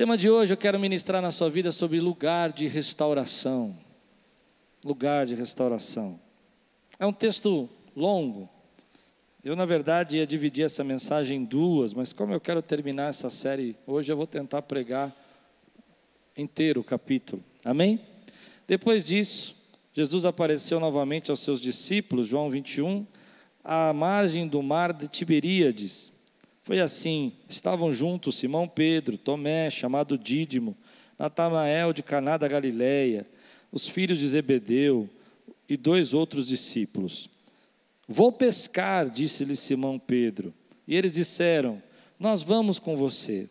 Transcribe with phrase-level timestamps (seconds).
[0.00, 3.76] tema de hoje eu quero ministrar na sua vida sobre lugar de restauração.
[4.82, 6.18] Lugar de restauração.
[6.98, 8.48] É um texto longo.
[9.44, 13.28] Eu, na verdade, ia dividir essa mensagem em duas, mas como eu quero terminar essa
[13.28, 15.14] série hoje, eu vou tentar pregar
[16.34, 17.44] inteiro o capítulo.
[17.62, 18.00] Amém?
[18.66, 19.54] Depois disso,
[19.92, 23.06] Jesus apareceu novamente aos seus discípulos, João 21,
[23.62, 26.10] à margem do mar de Tiberíades.
[26.70, 30.76] Foi assim: estavam juntos Simão Pedro, Tomé, chamado Dídimo,
[31.18, 33.26] Natanael de Caná da Galileia,
[33.72, 35.10] os filhos de Zebedeu
[35.68, 37.28] e dois outros discípulos.
[38.06, 40.54] Vou pescar, disse-lhe Simão Pedro.
[40.86, 41.82] E eles disseram:
[42.16, 43.50] Nós vamos com você.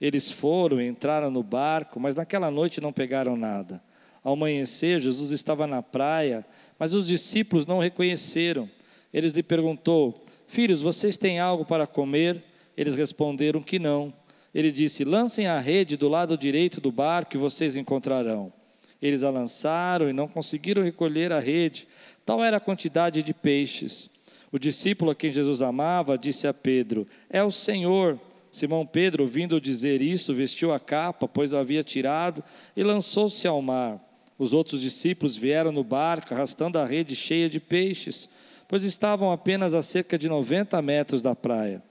[0.00, 3.80] Eles foram, entraram no barco, mas naquela noite não pegaram nada.
[4.24, 6.44] Ao amanhecer, Jesus estava na praia,
[6.80, 8.68] mas os discípulos não o reconheceram.
[9.14, 12.42] Eles lhe perguntou: Filhos, vocês têm algo para comer?
[12.76, 14.12] Eles responderam que não.
[14.54, 18.52] Ele disse: Lancem a rede do lado direito do barco e vocês encontrarão.
[19.00, 21.86] Eles a lançaram e não conseguiram recolher a rede,
[22.24, 24.08] tal era a quantidade de peixes.
[24.50, 28.18] O discípulo a quem Jesus amava disse a Pedro: É o Senhor.
[28.50, 32.42] Simão Pedro, ouvindo dizer isso, vestiu a capa, pois a havia tirado,
[32.74, 34.00] e lançou-se ao mar.
[34.38, 38.30] Os outros discípulos vieram no barco, arrastando a rede cheia de peixes,
[38.66, 41.82] pois estavam apenas a cerca de 90 metros da praia.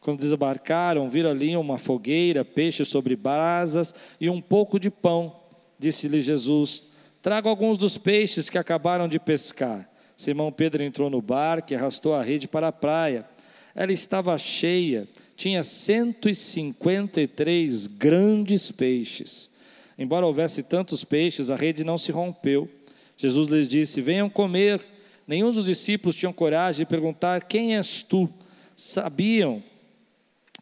[0.00, 5.34] Quando desembarcaram, viram ali uma fogueira, peixes sobre brasas e um pouco de pão.
[5.78, 6.86] Disse-lhe Jesus:
[7.20, 9.90] Traga alguns dos peixes que acabaram de pescar.
[10.16, 13.26] Simão Pedro entrou no barco e arrastou a rede para a praia.
[13.74, 19.50] Ela estava cheia, tinha 153 grandes peixes.
[19.96, 22.68] Embora houvesse tantos peixes, a rede não se rompeu.
[23.16, 24.80] Jesus lhes disse: Venham comer.
[25.26, 28.28] Nenhum dos discípulos tinham coragem de perguntar: Quem és tu?
[28.76, 29.62] Sabiam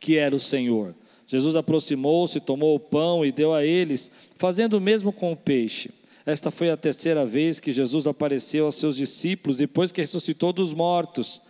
[0.00, 0.94] que era o Senhor.
[1.26, 5.90] Jesus aproximou-se, tomou o pão e deu a eles, fazendo o mesmo com o peixe.
[6.24, 10.74] Esta foi a terceira vez que Jesus apareceu aos seus discípulos depois que ressuscitou dos
[10.74, 11.40] mortos.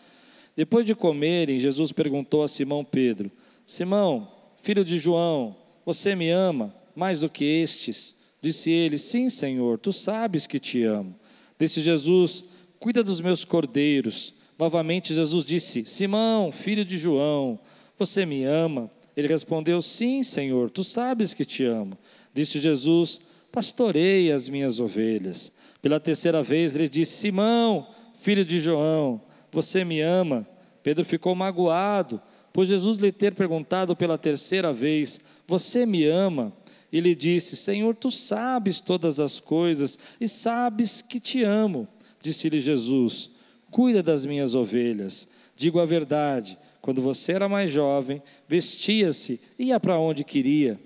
[0.55, 3.31] Depois de comerem, Jesus perguntou a Simão Pedro:
[3.67, 4.31] Simão,
[4.63, 8.15] filho de João, você me ama mais do que estes?
[8.41, 11.15] Disse ele: Sim, Senhor, tu sabes que te amo.
[11.59, 12.45] Disse Jesus:
[12.79, 14.35] Cuida dos meus cordeiros.
[14.59, 17.59] Novamente Jesus disse: Simão, filho de João,
[17.99, 18.91] você me ama?
[19.17, 21.97] Ele respondeu: Sim, Senhor, tu sabes que te amo.
[22.35, 23.21] Disse Jesus:
[23.51, 25.51] Pastorei as minhas ovelhas.
[25.81, 29.21] Pela terceira vez ele disse: Simão, filho de João,
[29.51, 30.47] você me ama?
[30.83, 32.21] Pedro ficou magoado,
[32.53, 36.53] pois Jesus lhe ter perguntado pela terceira vez: Você me ama?
[36.93, 41.89] E lhe disse: Senhor, tu sabes todas as coisas e sabes que te amo.
[42.21, 43.31] Disse-lhe Jesus:
[43.71, 45.27] Cuida das minhas ovelhas.
[45.57, 50.79] Digo a verdade quando você era mais jovem, vestia-se e ia para onde queria.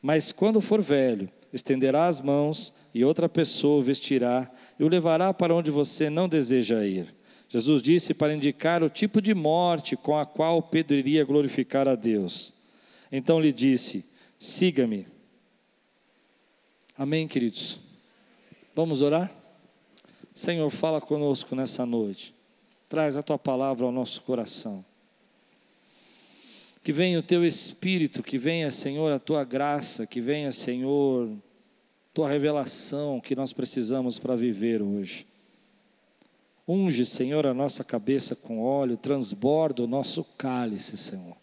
[0.00, 5.34] Mas quando for velho, estenderá as mãos e outra pessoa o vestirá e o levará
[5.34, 7.12] para onde você não deseja ir.
[7.48, 11.96] Jesus disse para indicar o tipo de morte com a qual Pedro iria glorificar a
[11.96, 12.54] Deus.
[13.10, 14.04] Então lhe disse:
[14.38, 15.08] Siga-me.
[16.96, 17.80] Amém, queridos?
[18.72, 19.32] Vamos orar?
[20.32, 22.32] Senhor, fala conosco nessa noite.
[22.88, 24.84] Traz a tua palavra ao nosso coração.
[26.82, 31.30] Que venha o teu espírito, que venha, Senhor, a tua graça, que venha, Senhor,
[32.14, 35.26] tua revelação que nós precisamos para viver hoje.
[36.66, 41.36] Unge, Senhor, a nossa cabeça com óleo, transborda o nosso cálice, Senhor.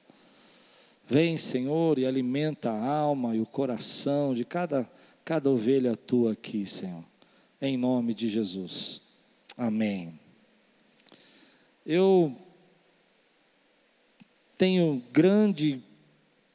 [1.08, 4.90] Vem, Senhor, e alimenta a alma e o coração de cada,
[5.24, 7.04] cada ovelha tua aqui, Senhor.
[7.62, 9.02] Em nome de Jesus.
[9.58, 10.20] Amém.
[11.86, 12.36] Eu
[14.58, 15.82] tenho grande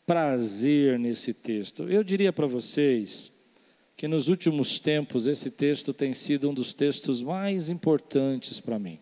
[0.04, 1.84] prazer nesse texto.
[1.84, 3.30] Eu diria para vocês
[3.96, 8.98] que nos últimos tempos esse texto tem sido um dos textos mais importantes para mim.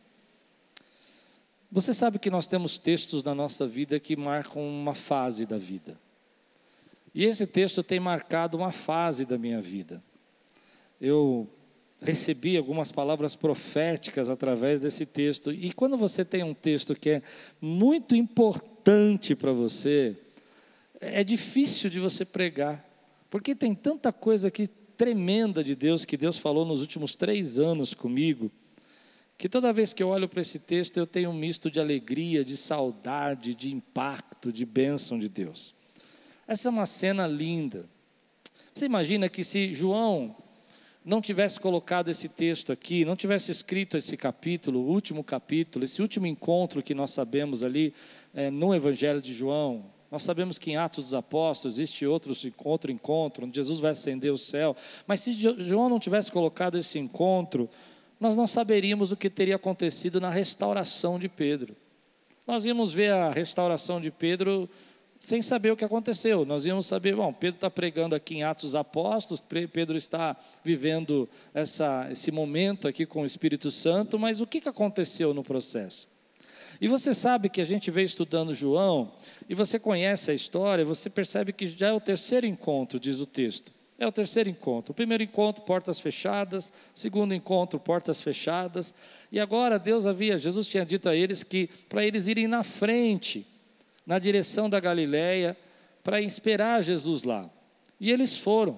[1.73, 5.99] Você sabe que nós temos textos na nossa vida que marcam uma fase da vida.
[7.15, 10.03] E esse texto tem marcado uma fase da minha vida.
[11.01, 11.49] Eu
[12.03, 15.53] recebi algumas palavras proféticas através desse texto.
[15.53, 17.23] E quando você tem um texto que é
[17.61, 20.17] muito importante, para você,
[21.01, 22.85] é difícil de você pregar,
[23.29, 24.67] porque tem tanta coisa aqui
[24.97, 28.51] tremenda de Deus que Deus falou nos últimos três anos comigo,
[29.39, 32.45] que toda vez que eu olho para esse texto eu tenho um misto de alegria,
[32.45, 35.75] de saudade, de impacto, de bênção de Deus.
[36.47, 37.89] Essa é uma cena linda.
[38.75, 40.37] Você imagina que se João
[41.05, 46.03] não tivesse colocado esse texto aqui, não tivesse escrito esse capítulo, o último capítulo, esse
[46.03, 47.95] último encontro que nós sabemos ali
[48.35, 52.91] é, no Evangelho de João, Nós sabemos que em Atos dos Apóstolos existe outro, outro
[52.91, 54.75] encontro, onde Jesus vai ascender o céu.
[55.07, 57.71] Mas se João não tivesse colocado esse encontro,
[58.19, 61.77] nós não saberíamos o que teria acontecido na restauração de Pedro.
[62.45, 64.69] Nós íamos ver a restauração de Pedro
[65.21, 66.47] sem saber o que aconteceu.
[66.47, 70.35] Nós íamos saber, bom, Pedro está pregando aqui em Atos dos Apóstolos, Pedro está
[70.65, 75.43] vivendo essa, esse momento aqui com o Espírito Santo, mas o que, que aconteceu no
[75.43, 76.09] processo?
[76.81, 79.13] E você sabe que a gente veio estudando João,
[79.47, 83.27] e você conhece a história, você percebe que já é o terceiro encontro, diz o
[83.27, 83.71] texto.
[83.99, 84.93] É o terceiro encontro.
[84.93, 86.73] O primeiro encontro, portas fechadas.
[86.95, 88.95] Segundo encontro, portas fechadas.
[89.31, 93.47] E agora Deus havia, Jesus tinha dito a eles que para eles irem na frente,
[94.11, 95.57] na direção da Galiléia,
[96.03, 97.49] para esperar Jesus lá.
[98.01, 98.77] E eles foram.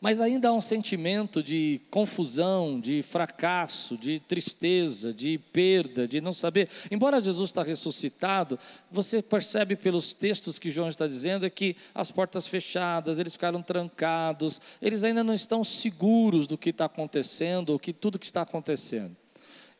[0.00, 6.32] Mas ainda há um sentimento de confusão, de fracasso, de tristeza, de perda, de não
[6.32, 6.68] saber.
[6.90, 8.58] Embora Jesus está ressuscitado,
[8.90, 13.62] você percebe pelos textos que João está dizendo é que as portas fechadas, eles ficaram
[13.62, 18.42] trancados, eles ainda não estão seguros do que está acontecendo, ou que tudo que está
[18.42, 19.16] acontecendo.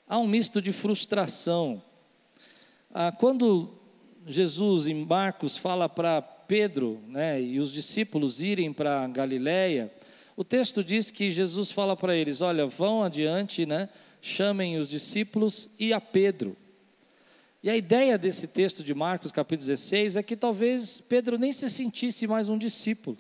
[0.09, 1.83] Há um misto de frustração.
[2.95, 3.83] Ah, quando
[4.27, 9.93] Jesus em Marcos fala para Pedro né, e os discípulos irem para Galiléia,
[10.37, 13.89] o texto diz que Jesus fala para eles: olha, vão adiante, né,
[14.21, 16.57] chamem os discípulos e a Pedro.
[17.63, 21.71] E a ideia desse texto de Marcos, capítulo 16, é que talvez Pedro nem se
[21.71, 23.17] sentisse mais um discípulo.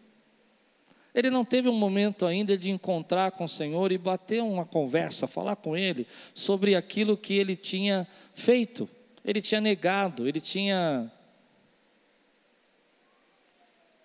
[1.14, 5.26] Ele não teve um momento ainda de encontrar com o Senhor e bater uma conversa,
[5.26, 8.88] falar com Ele sobre aquilo que ele tinha feito.
[9.24, 11.10] Ele tinha negado, ele tinha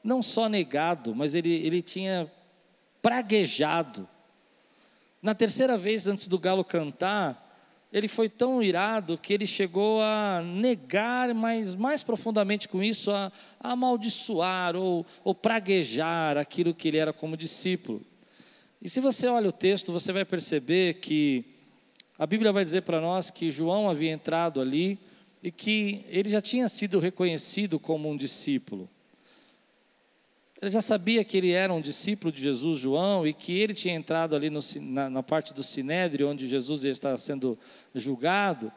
[0.04, 2.32] não só negado, mas ele, ele tinha
[3.02, 4.08] praguejado.
[5.22, 7.46] Na terceira vez antes do galo cantar,
[7.92, 13.32] ele foi tão irado que ele chegou a negar, mas mais profundamente com isso, a,
[13.60, 18.02] a amaldiçoar ou, ou praguejar aquilo que ele era como discípulo.
[18.82, 21.44] E se você olha o texto, você vai perceber que
[22.18, 24.98] a Bíblia vai dizer para nós que João havia entrado ali
[25.42, 28.90] e que ele já tinha sido reconhecido como um discípulo.
[30.62, 33.96] Ele já sabia que ele era um discípulo de Jesus, João, e que ele tinha
[33.96, 37.58] entrado ali no, na, na, parte do Sinédrio, onde Jesus estava sendo
[37.96, 38.70] julgado,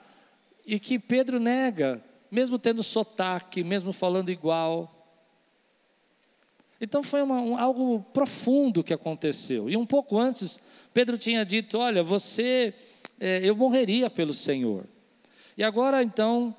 [0.64, 2.00] e que Pedro nega,
[2.30, 5.02] mesmo tendo sotaque, mesmo falando igual.
[6.80, 9.68] Então foi uma, um, algo profundo que aconteceu.
[9.68, 10.60] E um pouco antes,
[10.94, 12.72] Pedro tinha dito: Olha, você,
[13.18, 14.86] é, eu morreria pelo Senhor.
[15.56, 16.54] E agora, então,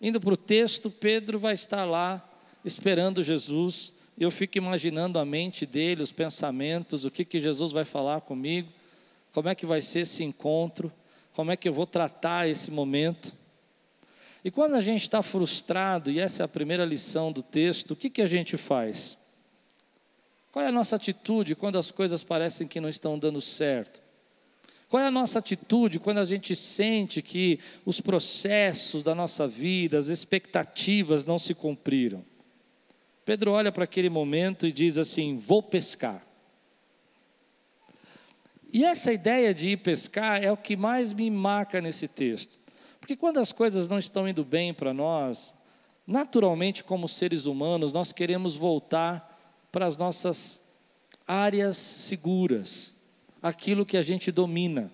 [0.00, 2.22] indo para o texto, Pedro vai estar lá
[2.64, 7.84] esperando Jesus eu fico imaginando a mente dele, os pensamentos, o que, que Jesus vai
[7.84, 8.72] falar comigo,
[9.32, 10.90] como é que vai ser esse encontro,
[11.34, 13.34] como é que eu vou tratar esse momento.
[14.42, 17.96] E quando a gente está frustrado, e essa é a primeira lição do texto, o
[17.96, 19.18] que, que a gente faz?
[20.50, 24.00] Qual é a nossa atitude quando as coisas parecem que não estão dando certo?
[24.88, 29.98] Qual é a nossa atitude quando a gente sente que os processos da nossa vida,
[29.98, 32.24] as expectativas não se cumpriram?
[33.24, 36.24] Pedro olha para aquele momento e diz assim: Vou pescar.
[38.72, 42.58] E essa ideia de ir pescar é o que mais me marca nesse texto.
[43.00, 45.56] Porque quando as coisas não estão indo bem para nós,
[46.06, 49.32] naturalmente, como seres humanos, nós queremos voltar
[49.72, 50.60] para as nossas
[51.26, 52.95] áreas seguras,
[53.42, 54.90] aquilo que a gente domina.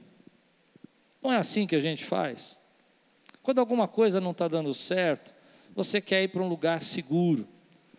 [1.22, 2.58] Não é assim que a gente faz?
[3.42, 5.34] Quando alguma coisa não está dando certo,
[5.74, 7.46] você quer ir para um lugar seguro.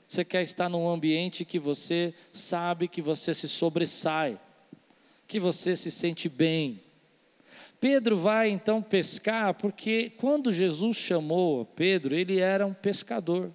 [0.08, 4.40] Você quer estar num ambiente que você sabe que você se sobressai,
[5.28, 6.82] que você se sente bem.
[7.80, 13.52] Pedro vai então pescar, porque quando Jesus chamou Pedro, ele era um pescador.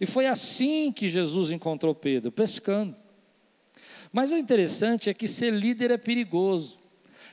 [0.00, 2.94] E foi assim que Jesus encontrou Pedro, pescando.
[4.16, 6.78] Mas o interessante é que ser líder é perigoso.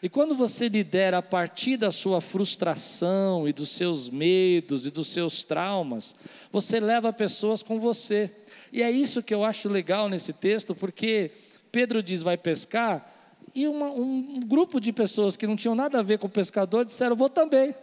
[0.02, 5.08] E quando você lidera a partir da sua frustração e dos seus medos e dos
[5.08, 6.14] seus traumas,
[6.52, 8.30] você leva pessoas com você.
[8.70, 11.32] E é isso que eu acho legal nesse texto, porque
[11.72, 13.16] Pedro diz vai pescar,
[13.56, 16.84] e uma, um, grupo de pessoas que não tinham nada a ver com o pescador
[16.84, 17.74] disseram: Vou também.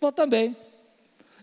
[0.00, 0.56] Vou também.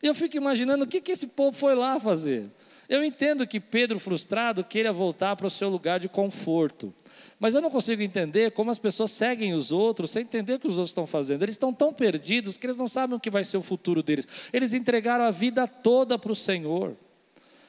[0.02, 2.50] E eu fico imaginando o que, que esse povo foi lá fazer.
[2.88, 6.94] Eu entendo que Pedro, frustrado, queira voltar para o seu lugar de conforto.
[7.40, 10.68] Mas eu não consigo entender como as pessoas seguem os outros sem entender o que
[10.68, 11.44] os outros estão fazendo.
[11.44, 14.28] Eles estão tão perdidos que eles não sabem o que vai ser o futuro deles.
[14.54, 16.96] Eles entregaram a vida toda para o Senhor.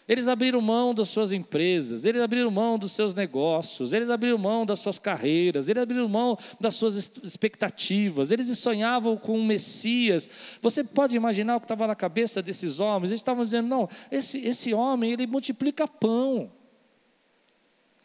[0.08, 4.64] Eles abriram mão das suas empresas, eles abriram mão dos seus negócios, eles abriram mão
[4.64, 10.28] das suas carreiras, eles abriram mão das suas expectativas, eles sonhavam com um Messias.
[10.62, 13.10] Você pode imaginar o que estava na cabeça desses homens?
[13.10, 16.52] Eles estavam dizendo: não, esse, esse homem, ele multiplica pão,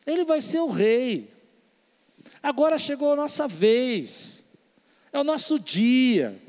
[0.04, 1.32] ele vai ser o rei.
[2.42, 4.48] Agora chegou a nossa vez,
[5.14, 6.42] é o nosso dia.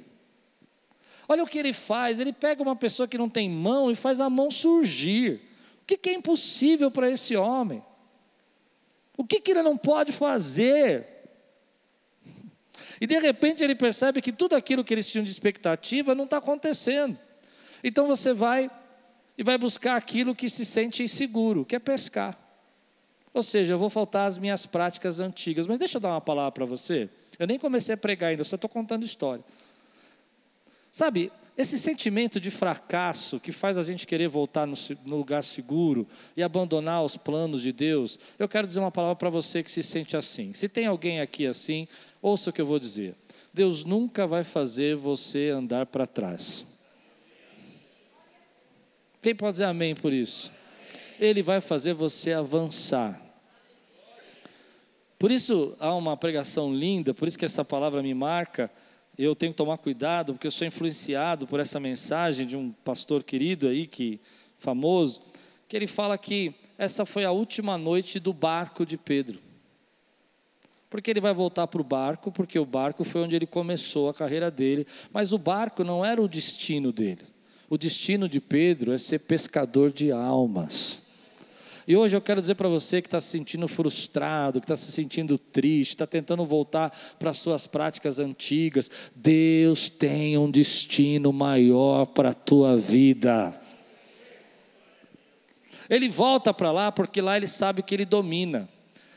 [1.29, 4.21] Olha o que ele faz: ele pega uma pessoa que não tem mão e faz
[4.21, 5.41] a mão surgir.
[5.83, 7.83] O que, que é impossível para esse homem?
[9.17, 11.07] O que, que ele não pode fazer?
[13.00, 16.38] E de repente ele percebe que tudo aquilo que eles tinham de expectativa não está
[16.38, 17.19] acontecendo.
[17.83, 18.71] Então você vai
[19.37, 22.38] e vai buscar aquilo que se sente inseguro, que é pescar.
[23.35, 25.67] Ou seja, eu vou faltar às minhas práticas antigas.
[25.67, 27.09] Mas deixa eu dar uma palavra para você.
[27.38, 29.43] Eu nem comecei a pregar ainda, só estou contando história.
[30.93, 34.75] Sabe, esse sentimento de fracasso que faz a gente querer voltar no,
[35.07, 36.07] no, lugar seguro
[36.37, 39.83] e abandonar os planos de Deus, eu quero dizer uma palavra para você que se
[39.83, 40.53] sente assim.
[40.53, 41.89] Se tem alguém aqui assim,
[42.21, 43.15] ouça o que eu vou dizer.
[43.55, 46.67] Deus nunca vai fazer você andar para trás.
[49.23, 50.53] Quem pode dizer amém por isso?
[51.19, 53.19] Ele vai fazer você avançar.
[55.19, 58.71] Por isso há uma pregação linda, por isso que essa palavra me marca
[59.19, 63.23] eu tenho que tomar cuidado, porque eu sou influenciado por essa mensagem de um pastor
[63.23, 64.21] querido aí, que
[64.59, 65.21] famoso,
[65.69, 69.40] que ele fala que essa foi a última noite do barco de Pedro.
[70.88, 74.14] Porque ele vai voltar para o barco, porque o barco foi onde ele começou a
[74.14, 77.25] carreira dele, mas o barco não era o destino dele.
[77.69, 81.02] O destino de Pedro é ser pescador de almas.
[81.87, 84.93] E hoje eu quero dizer para você que está se sentindo frustrado, que está se
[84.93, 92.07] sentindo triste, está tentando voltar para as suas práticas antigas, Deus tem um destino maior
[92.07, 93.61] para a tua vida.
[95.91, 98.69] Ele volta para lá porque lá ele sabe que ele domina.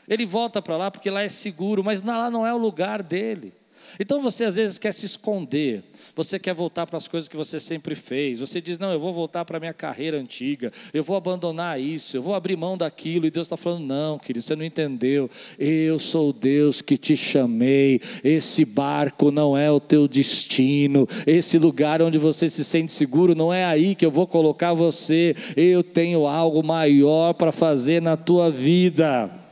[0.08, 3.54] Ele volta para lá porque lá é seguro, mas lá não é o lugar dele.
[3.98, 5.82] Então você às vezes quer se esconder,
[6.14, 8.40] você quer voltar para as coisas que você sempre fez.
[8.40, 12.16] Você diz: Não, eu vou voltar para a minha carreira antiga, eu vou abandonar isso,
[12.16, 13.26] eu vou abrir mão daquilo.
[13.26, 15.30] E Deus está falando: Não, querido, você não entendeu.
[15.58, 18.00] Eu sou Deus que te chamei.
[18.22, 23.52] Esse barco não é o teu destino, esse lugar onde você se sente seguro, não
[23.52, 25.34] é aí que eu vou colocar você.
[25.56, 29.45] Eu tenho algo maior para fazer na tua vida.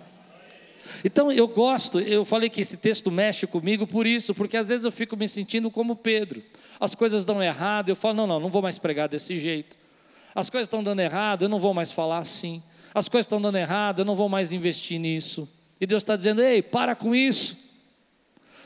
[1.04, 4.86] Então eu gosto, eu falei que esse texto mexe comigo por isso, porque às vezes
[4.86, 6.42] eu fico me sentindo como Pedro.
[6.80, 9.76] As coisas dão errado, eu falo, não, não, não vou mais pregar desse jeito.
[10.34, 12.62] As coisas estão dando errado, eu não vou mais falar assim.
[12.94, 15.46] As coisas estão dando errado, eu não vou mais investir nisso.
[15.78, 17.54] E Deus está dizendo, ei, para com isso.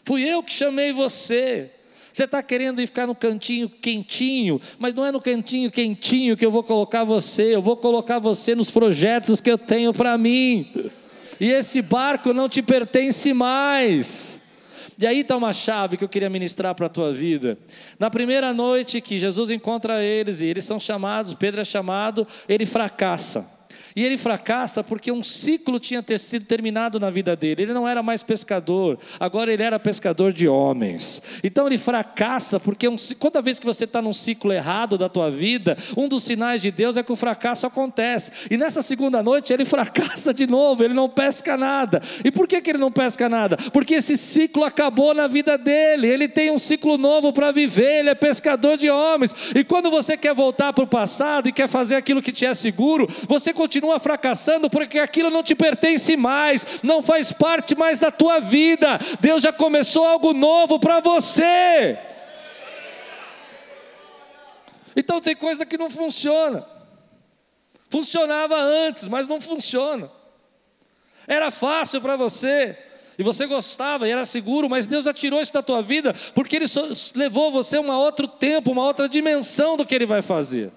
[0.05, 1.73] Fui eu que chamei você.
[2.13, 6.47] Você está querendo ir ficar no cantinho quentinho, mas não é no cantinho quentinho que
[6.47, 10.91] eu vou colocar você, eu vou colocar você nos projetos que eu tenho para mim
[11.41, 14.41] e esse barco não te pertence mais.
[14.99, 17.57] E aí está uma chave que eu queria ministrar para a tua vida.
[18.01, 22.67] Na primeira noite que Jesus encontra eles, e eles são chamados, Pedro é chamado, ele
[22.67, 23.58] fracassa.
[23.99, 27.63] E ele fracassa porque um ciclo tinha ter sido terminado na vida dele.
[27.63, 31.21] Ele não era mais pescador, agora ele era pescador de homens.
[31.43, 35.33] Então ele fracassa porque um, toda vez que você está num ciclo errado da tua
[35.33, 38.31] vida, um dos sinais de Deus é que o fracasso acontece.
[38.49, 42.01] E nessa segunda noite ele fracassa de novo, ele não pesca nada.
[42.25, 43.57] E por que, que ele não pesca nada?
[43.73, 46.07] Porque esse ciclo acabou na vida dele.
[46.07, 49.35] Ele tem um ciclo novo para viver, ele é pescador de homens.
[49.57, 52.55] E quando você quer voltar para o passado e quer fazer aquilo que te é
[52.55, 57.99] seguro, você continua continua fracassando porque aquilo não te pertence mais, não faz parte mais
[57.99, 58.99] da tua vida.
[59.21, 61.99] Deus já começou algo novo para você.
[64.95, 66.67] Então tem coisa que não funciona.
[67.89, 70.11] Funcionava antes, mas não funciona.
[71.27, 72.77] Era fácil para você,
[73.19, 76.67] e você gostava e era seguro, mas Deus atirou isso da tua vida, porque Ele
[77.15, 80.73] levou você a um outro tempo, uma outra dimensão do que Ele vai fazer.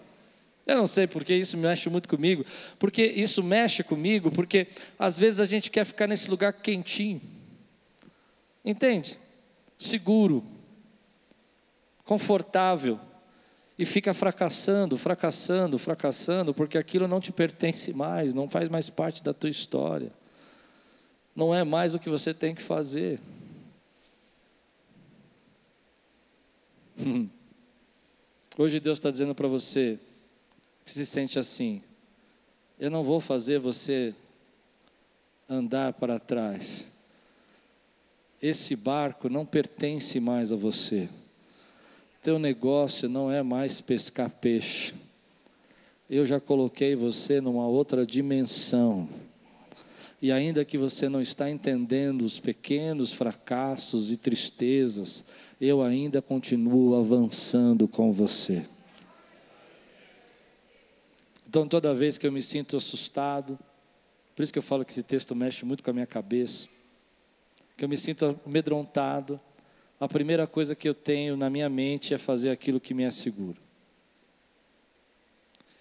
[0.65, 2.45] Eu não sei porque isso mexe muito comigo,
[2.77, 7.21] porque isso mexe comigo, porque às vezes a gente quer ficar nesse lugar quentinho,
[8.63, 9.19] entende?
[9.77, 10.45] Seguro,
[12.05, 12.99] confortável,
[13.81, 19.23] e fica fracassando, fracassando, fracassando, porque aquilo não te pertence mais, não faz mais parte
[19.23, 20.11] da tua história,
[21.35, 23.19] não é mais o que você tem que fazer.
[28.55, 29.97] Hoje Deus está dizendo para você,
[30.85, 31.81] que se sente assim:
[32.79, 34.15] eu não vou fazer você
[35.47, 36.91] andar para trás.
[38.41, 41.07] Esse barco não pertence mais a você.
[42.23, 44.93] Teu negócio não é mais pescar peixe.
[46.09, 49.07] eu já coloquei você numa outra dimensão.
[50.21, 55.25] E ainda que você não está entendendo os pequenos fracassos e tristezas,
[55.59, 58.65] eu ainda continuo avançando com você.
[61.51, 63.59] Então, toda vez que eu me sinto assustado,
[64.33, 66.69] por isso que eu falo que esse texto mexe muito com a minha cabeça,
[67.75, 69.37] que eu me sinto amedrontado,
[69.99, 73.57] a primeira coisa que eu tenho na minha mente é fazer aquilo que me assegura.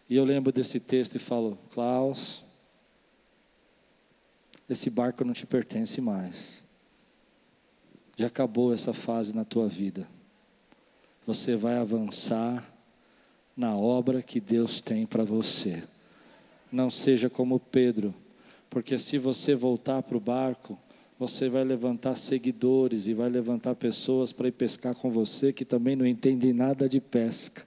[0.08, 2.42] E eu lembro desse texto e falo, Klaus,
[4.68, 6.64] esse barco não te pertence mais.
[8.16, 10.08] Já acabou essa fase na tua vida.
[11.24, 12.68] Você vai avançar
[13.61, 15.83] na obra que Deus tem para você.
[16.73, 18.14] Não seja como Pedro,
[18.71, 20.79] porque se você voltar para o barco,
[21.19, 25.95] você vai levantar seguidores e vai levantar pessoas para ir pescar com você que também
[25.95, 27.67] não entendem nada de pesca,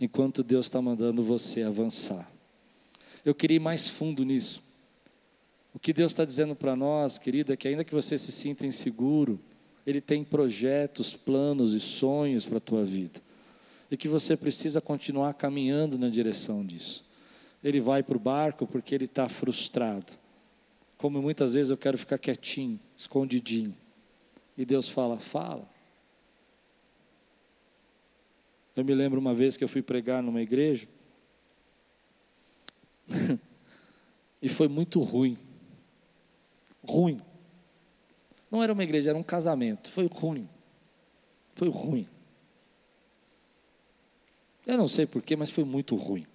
[0.00, 2.30] enquanto Deus está mandando você avançar.
[3.24, 4.62] Eu queria ir mais fundo nisso.
[5.74, 8.64] O que Deus está dizendo para nós, querida, é que ainda que você se sinta
[8.64, 9.40] inseguro,
[9.84, 13.20] Ele tem projetos, planos e sonhos para a tua vida.
[13.90, 17.04] E que você precisa continuar caminhando na direção disso.
[17.62, 20.12] Ele vai para o barco porque ele está frustrado.
[20.98, 23.76] Como muitas vezes eu quero ficar quietinho, escondidinho.
[24.56, 25.68] E Deus fala: fala.
[28.76, 30.88] Eu me lembro uma vez que eu fui pregar numa igreja.
[34.42, 35.38] e foi muito ruim
[36.86, 37.20] ruim.
[38.50, 39.90] Não era uma igreja, era um casamento.
[39.90, 40.48] Foi ruim.
[41.54, 42.08] Foi ruim.
[44.66, 46.26] Eu não sei porquê, mas foi muito ruim.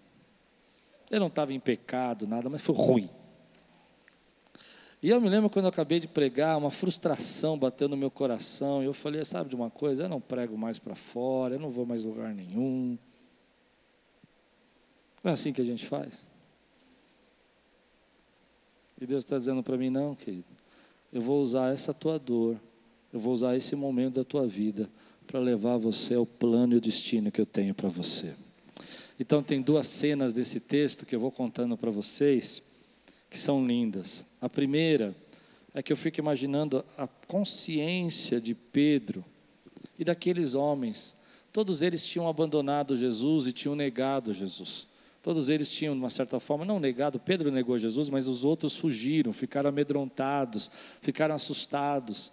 [1.09, 3.09] Eu não estava em pecado, nada, mas foi ruim.
[5.01, 8.83] E eu me lembro quando eu acabei de pregar, uma frustração bateu no meu coração.
[8.83, 10.03] E eu falei: sabe de uma coisa?
[10.03, 12.97] Eu não prego mais para fora, eu não vou mais lugar nenhum.
[15.23, 16.23] Não é assim que a gente faz.
[18.99, 20.45] E Deus está dizendo para mim: não, querido,
[21.13, 22.59] eu vou usar essa tua dor,
[23.11, 24.89] eu vou usar esse momento da tua vida
[25.29, 28.33] para levar você ao plano e o destino que eu tenho para você.
[29.19, 32.63] Então, tem duas cenas desse texto que eu vou contando para vocês,
[33.29, 34.25] que são lindas.
[34.41, 35.15] A primeira
[35.71, 39.23] é que eu fico imaginando a consciência de Pedro
[39.99, 41.15] e daqueles homens.
[41.53, 44.87] Todos eles tinham abandonado Jesus e tinham negado Jesus.
[45.21, 48.75] Todos eles tinham, de uma certa forma, não negado, Pedro negou Jesus, mas os outros
[48.75, 50.71] fugiram, ficaram amedrontados,
[51.03, 52.31] ficaram assustados.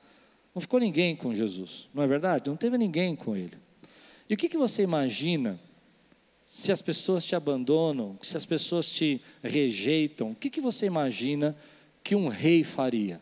[0.57, 2.49] Não ficou ninguém com Jesus, não é verdade?
[2.49, 3.53] Não teve ninguém com ele.
[4.27, 5.61] E o que, que você imagina
[6.47, 10.31] se as pessoas te abandonam, se as pessoas te rejeitam?
[10.31, 11.55] O que, que você imagina
[12.03, 13.21] que um rei faria?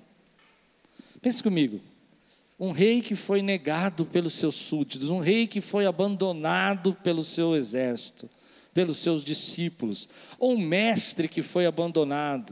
[1.20, 1.81] Pense comigo.
[2.57, 7.57] Um rei que foi negado pelos seus súditos, um rei que foi abandonado pelo seu
[7.57, 8.31] exército
[8.73, 12.51] pelos seus discípulos, ou um mestre que foi abandonado.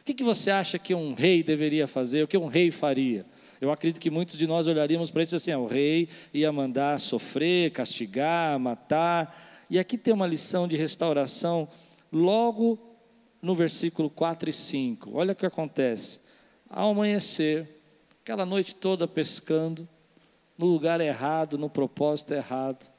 [0.00, 2.22] O que, que você acha que um rei deveria fazer?
[2.22, 3.26] O que um rei faria?
[3.64, 7.00] Eu acredito que muitos de nós olharíamos para isso assim: ah, o rei ia mandar
[7.00, 9.66] sofrer, castigar, matar.
[9.70, 11.66] E aqui tem uma lição de restauração,
[12.12, 12.78] logo
[13.40, 15.10] no versículo 4 e 5.
[15.14, 16.20] Olha o que acontece.
[16.68, 17.80] Ao amanhecer,
[18.22, 19.88] aquela noite toda pescando,
[20.58, 22.92] no lugar errado, no propósito errado,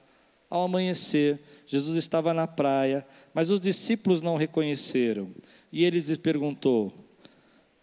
[0.49, 5.30] ao amanhecer, Jesus estava na praia, mas os discípulos não reconheceram.
[5.71, 6.91] E ele lhes perguntou: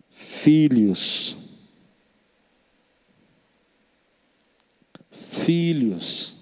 [0.09, 1.37] Filhos,
[5.12, 6.35] filhos,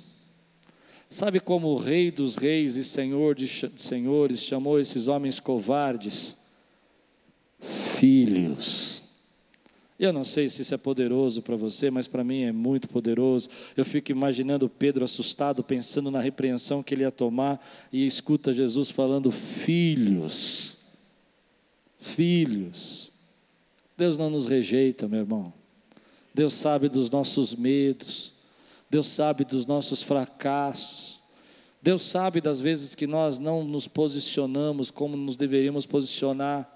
[1.09, 6.37] sabe como o Rei dos Reis e Senhor de Senhores chamou esses homens covardes?
[7.61, 9.03] Filhos.
[9.99, 13.51] Eu não sei se isso é poderoso para você, mas para mim é muito poderoso.
[13.77, 18.91] Eu fico imaginando Pedro assustado, pensando na repreensão que ele ia tomar, e escuta Jesus
[18.91, 20.79] falando: Filhos,
[21.99, 23.11] filhos.
[23.95, 25.53] Deus não nos rejeita, meu irmão.
[26.33, 28.33] Deus sabe dos nossos medos,
[28.91, 31.21] Deus sabe dos nossos fracassos.
[31.81, 36.69] Deus sabe das vezes que nós não nos posicionamos como nos deveríamos posicionar.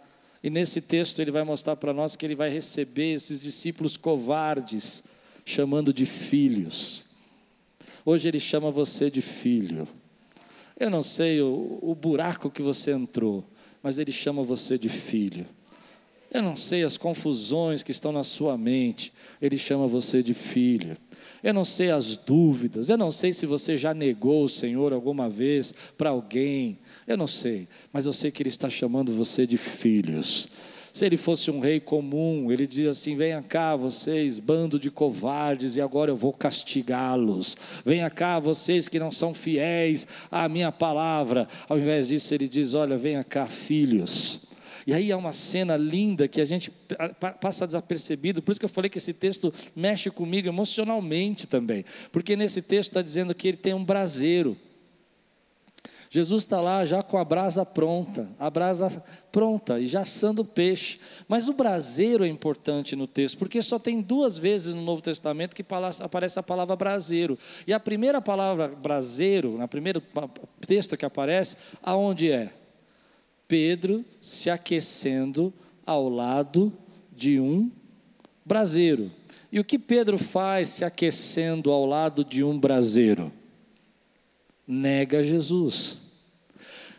[0.43, 5.03] E nesse texto ele vai mostrar para nós que ele vai receber esses discípulos covardes,
[5.45, 7.09] chamando de filhos.
[8.05, 9.89] Hoje ele chama você de filho.
[10.79, 13.45] Eu não sei o, o buraco que você entrou,
[13.83, 15.47] mas ele chama você de filho.
[16.35, 20.97] Eu não sei as confusões que estão na sua mente, ele chama você de filho.
[21.41, 25.31] Eu não sei as dúvidas, eu não sei se você já negou o Senhor alguma
[25.31, 29.57] vez para alguém, eu não sei, mas eu sei que Ele está chamando você de
[29.57, 30.49] filhos.
[30.93, 35.77] Se ele fosse um rei comum, ele dizia assim: venha cá, vocês, bando de covardes,
[35.77, 37.57] e agora eu vou castigá-los.
[37.85, 41.49] Venha cá, vocês que não são fiéis à minha palavra.
[41.69, 44.41] Ao invés disso, ele diz: olha, venha cá, filhos.
[44.87, 46.71] E aí é uma cena linda que a gente
[47.41, 52.37] passa desapercebido, por isso que eu falei que esse texto mexe comigo emocionalmente também, porque
[52.37, 54.57] nesse texto está dizendo que ele tem um braseiro.
[56.11, 61.01] Jesus está lá já com a brasa pronta, a brasa pronta e já assando peixe.
[61.27, 65.57] Mas o braseiro é importante no texto, porque só tem duas vezes no Novo Testamento
[65.57, 65.65] que
[66.01, 67.37] aparece a palavra braseiro.
[67.67, 70.01] E a primeira palavra braseiro, na primeiro
[70.65, 72.53] texto que aparece, aonde é?
[73.47, 75.53] Pedro se aquecendo
[75.87, 76.73] ao lado
[77.15, 77.71] de um
[78.45, 79.11] braseiro.
[79.53, 83.33] E o que Pedro faz se aquecendo ao lado de um braseiro?
[84.67, 85.99] Nega Jesus.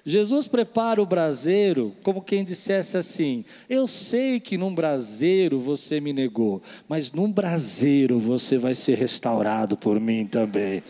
[0.06, 6.14] Jesus prepara o braseiro como quem dissesse assim: Eu sei que num braseiro você me
[6.14, 10.84] negou, mas num braseiro você vai ser restaurado por mim também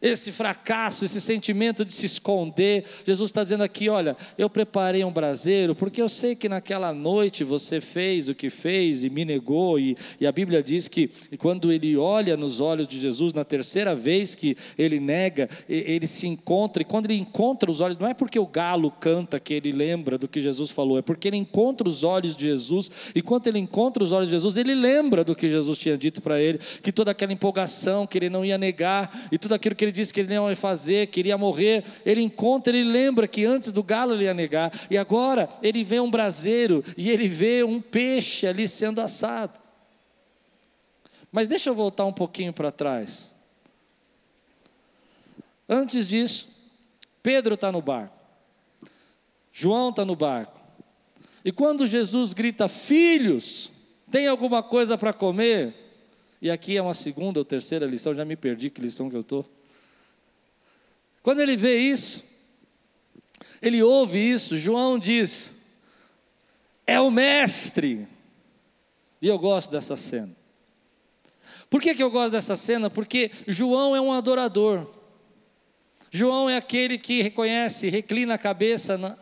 [0.00, 2.84] esse fracasso, esse sentimento de se esconder.
[3.04, 7.44] Jesus está dizendo aqui: olha, eu preparei um braseiro, porque eu sei que naquela noite
[7.44, 11.72] você fez o que fez e me negou, e, e a Bíblia diz que quando
[11.72, 16.82] ele olha nos olhos de Jesus, na terceira vez que ele nega, ele se encontra,
[16.82, 20.18] e quando ele encontra os olhos, não é porque o galo canta que ele lembra
[20.18, 23.58] do que Jesus falou, é porque ele encontra os olhos de Jesus, e quando ele
[23.58, 26.92] encontra os olhos de Jesus, ele lembra do que Jesus tinha dito para ele, que
[26.92, 30.20] toda aquela empolgação, que ele não ia negar, e tudo aquilo que ele disse que
[30.20, 34.24] ele não ia fazer, queria morrer, ele encontra, ele lembra que antes do galo ele
[34.24, 39.00] ia negar, e agora ele vê um braseiro e ele vê um peixe ali sendo
[39.00, 39.60] assado.
[41.30, 43.36] Mas deixa eu voltar um pouquinho para trás.
[45.68, 46.48] Antes disso,
[47.22, 48.16] Pedro está no barco,
[49.52, 50.60] João está no barco,
[51.44, 53.70] e quando Jesus grita: Filhos,
[54.10, 55.74] tem alguma coisa para comer?
[56.42, 59.20] E aqui é uma segunda ou terceira lição, já me perdi que lição que eu
[59.20, 59.55] estou.
[61.26, 62.24] Quando ele vê isso,
[63.60, 65.52] ele ouve isso, João diz:
[66.86, 68.06] é o mestre.
[69.20, 70.30] E eu gosto dessa cena.
[71.68, 72.88] Por que, que eu gosto dessa cena?
[72.88, 74.88] Porque João é um adorador.
[76.12, 79.18] João é aquele que reconhece, reclina a cabeça na,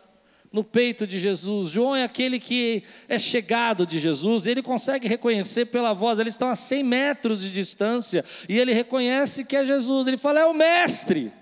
[0.51, 1.71] no peito de Jesus.
[1.71, 4.45] João é aquele que é chegado de Jesus.
[4.45, 6.19] Ele consegue reconhecer pela voz.
[6.19, 10.05] Eles estão a 100 metros de distância e ele reconhece que é Jesus.
[10.05, 11.33] Ele fala: é o mestre.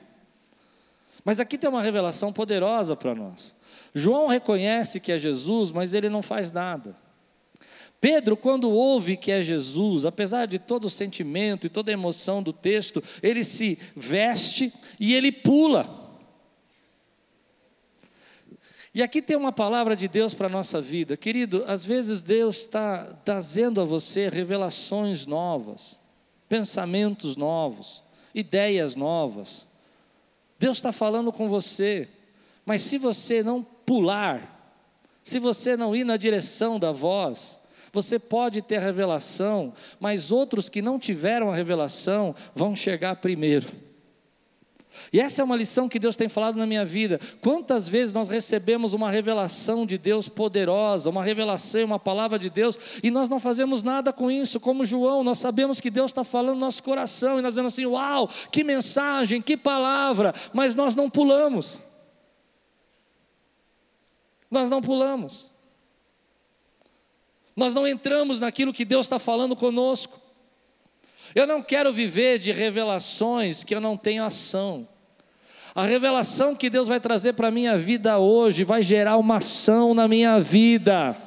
[1.23, 3.55] Mas aqui tem uma revelação poderosa para nós.
[3.93, 6.95] João reconhece que é Jesus, mas ele não faz nada.
[8.01, 12.43] Pedro, quando ouve que é Jesus, apesar de todo o sentimento e toda a emoção
[12.43, 16.03] do texto, ele se veste e ele pula.
[18.93, 21.15] E aqui tem uma palavra de Deus para a nossa vida.
[21.15, 25.97] Querido, às vezes Deus está trazendo a você revelações novas,
[26.49, 28.03] pensamentos novos,
[28.35, 29.65] ideias novas.
[30.63, 32.07] Deus está falando com você,
[32.65, 34.81] mas se você não pular,
[35.21, 37.59] se você não ir na direção da voz,
[37.91, 43.67] você pode ter revelação, mas outros que não tiveram a revelação vão chegar primeiro.
[45.11, 47.19] E essa é uma lição que Deus tem falado na minha vida.
[47.41, 52.77] Quantas vezes nós recebemos uma revelação de Deus poderosa, uma revelação, uma palavra de Deus,
[53.01, 56.55] e nós não fazemos nada com isso, como João, nós sabemos que Deus está falando
[56.55, 61.09] no nosso coração, e nós dizemos assim: uau, que mensagem, que palavra, mas nós não
[61.09, 61.83] pulamos.
[64.49, 65.53] Nós não pulamos.
[67.55, 70.22] Nós não entramos naquilo que Deus está falando conosco.
[71.35, 74.87] Eu não quero viver de revelações que eu não tenho ação.
[75.75, 79.95] A revelação que Deus vai trazer para a minha vida hoje vai gerar uma ação
[79.95, 81.17] na minha vida.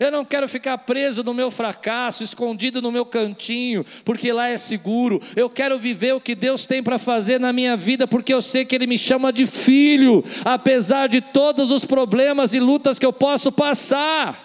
[0.00, 4.56] Eu não quero ficar preso no meu fracasso, escondido no meu cantinho, porque lá é
[4.56, 5.20] seguro.
[5.36, 8.64] Eu quero viver o que Deus tem para fazer na minha vida, porque eu sei
[8.64, 13.12] que Ele me chama de filho, apesar de todos os problemas e lutas que eu
[13.12, 14.43] posso passar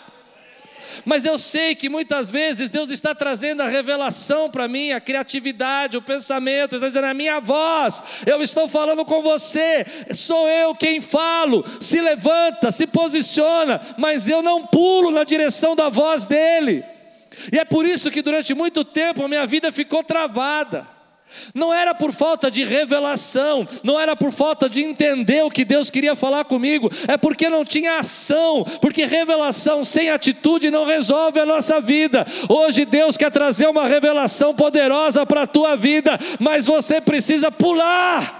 [1.06, 5.97] mas eu sei que muitas vezes Deus está trazendo a revelação para mim, a criatividade,
[5.97, 11.02] o pensamento, está dizendo a minha voz, eu estou falando com você, sou eu quem
[11.02, 16.84] falo, se levanta, se posiciona, mas eu não pulo na direção da voz dele.
[17.52, 20.98] E é por isso que durante muito tempo a minha vida ficou travada.
[21.53, 25.89] Não era por falta de revelação, não era por falta de entender o que Deus
[25.89, 31.45] queria falar comigo, é porque não tinha ação, porque revelação sem atitude não resolve a
[31.45, 32.25] nossa vida.
[32.47, 38.39] Hoje Deus quer trazer uma revelação poderosa para a tua vida, mas você precisa pular.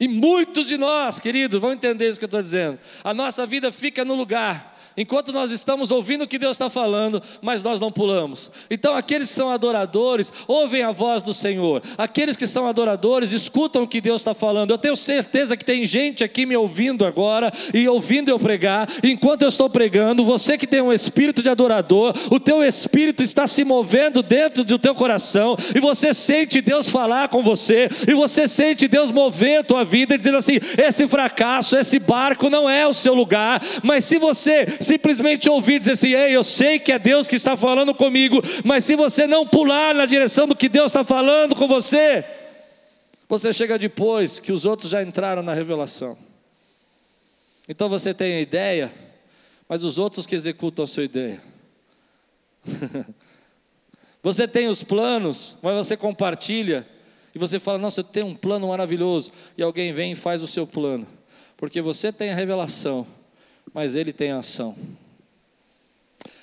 [0.00, 2.78] E muitos de nós, queridos, vão entender isso que eu estou dizendo.
[3.04, 7.22] A nossa vida fica no lugar enquanto nós estamos ouvindo o que Deus está falando,
[7.40, 8.50] mas nós não pulamos.
[8.70, 11.82] Então, aqueles que são adoradores, ouvem a voz do Senhor.
[11.96, 14.70] Aqueles que são adoradores, escutam o que Deus está falando.
[14.70, 18.88] Eu tenho certeza que tem gente aqui me ouvindo agora e ouvindo eu pregar.
[19.02, 23.46] Enquanto eu estou pregando, você que tem um espírito de adorador, o teu espírito está
[23.46, 28.46] se movendo dentro do teu coração e você sente Deus falar com você e você
[28.46, 32.94] sente Deus mover a tua vida, dizendo assim: esse fracasso, esse barco não é o
[32.94, 37.28] seu lugar, mas se você simplesmente ouvir dizer assim: Ei, eu sei que é Deus
[37.28, 41.04] que está falando comigo, mas se você não pular na direção do que Deus está
[41.04, 42.24] falando com você,
[43.28, 46.16] você chega depois que os outros já entraram na revelação.
[47.68, 48.90] Então você tem a ideia,
[49.68, 51.40] mas os outros que executam a sua ideia.
[54.22, 56.86] você tem os planos, mas você compartilha
[57.34, 59.30] e você fala: Nossa, eu tenho um plano maravilhoso.
[59.56, 61.06] E alguém vem e faz o seu plano,
[61.56, 63.06] porque você tem a revelação
[63.72, 64.76] mas ele tem ação.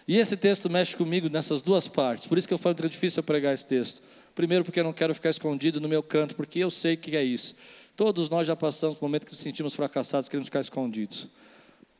[0.07, 2.89] E esse texto mexe comigo nessas duas partes, por isso que eu falo que é
[2.89, 4.01] difícil eu pregar esse texto.
[4.33, 7.23] Primeiro, porque eu não quero ficar escondido no meu canto, porque eu sei que é
[7.23, 7.55] isso.
[7.95, 11.27] Todos nós já passamos momentos que nos sentimos fracassados, queremos ficar escondidos.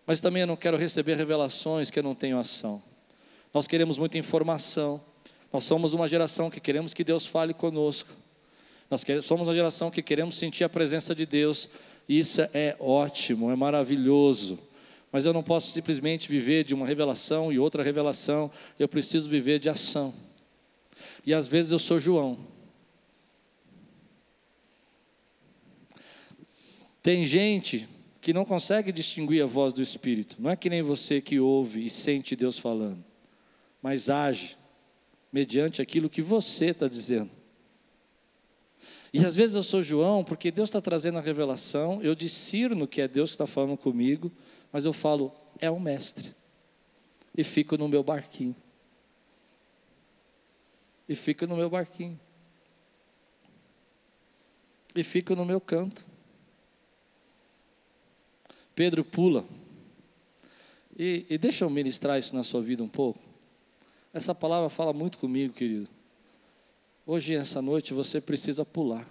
[0.06, 2.82] Mas também eu não quero receber revelações que eu não tenho ação.
[3.54, 5.02] Nós queremos muita informação.
[5.52, 8.10] Nós somos uma geração que queremos que Deus fale conosco.
[8.90, 11.68] Nós somos uma geração que queremos sentir a presença de Deus.
[12.08, 14.60] Isso é ótimo, é maravilhoso.
[15.12, 19.60] Mas eu não posso simplesmente viver de uma revelação e outra revelação, eu preciso viver
[19.60, 20.14] de ação.
[21.26, 22.38] E às vezes eu sou João.
[27.02, 27.88] Tem gente
[28.20, 30.36] que não consegue distinguir a voz do Espírito.
[30.38, 33.02] Não é que nem você que ouve e sente Deus falando,
[33.82, 34.58] mas age
[35.32, 37.32] mediante aquilo que você está dizendo.
[39.14, 43.00] E às vezes eu sou João porque Deus está trazendo a revelação, eu discerno que
[43.00, 44.30] é Deus que está falando comigo,
[44.72, 46.36] mas eu falo, é o mestre.
[47.36, 48.56] E fico no meu barquinho.
[51.08, 52.20] E fico no meu barquinho.
[54.96, 56.06] E fico no meu canto.
[58.76, 59.46] Pedro pula.
[60.98, 63.20] E, e deixa eu ministrar isso na sua vida um pouco.
[64.14, 65.88] Essa palavra fala muito comigo, querido.
[67.06, 69.08] Hoje, essa noite, você precisa pular.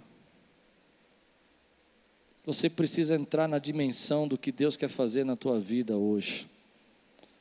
[2.46, 6.48] Você precisa entrar na dimensão do que Deus quer fazer na tua vida hoje.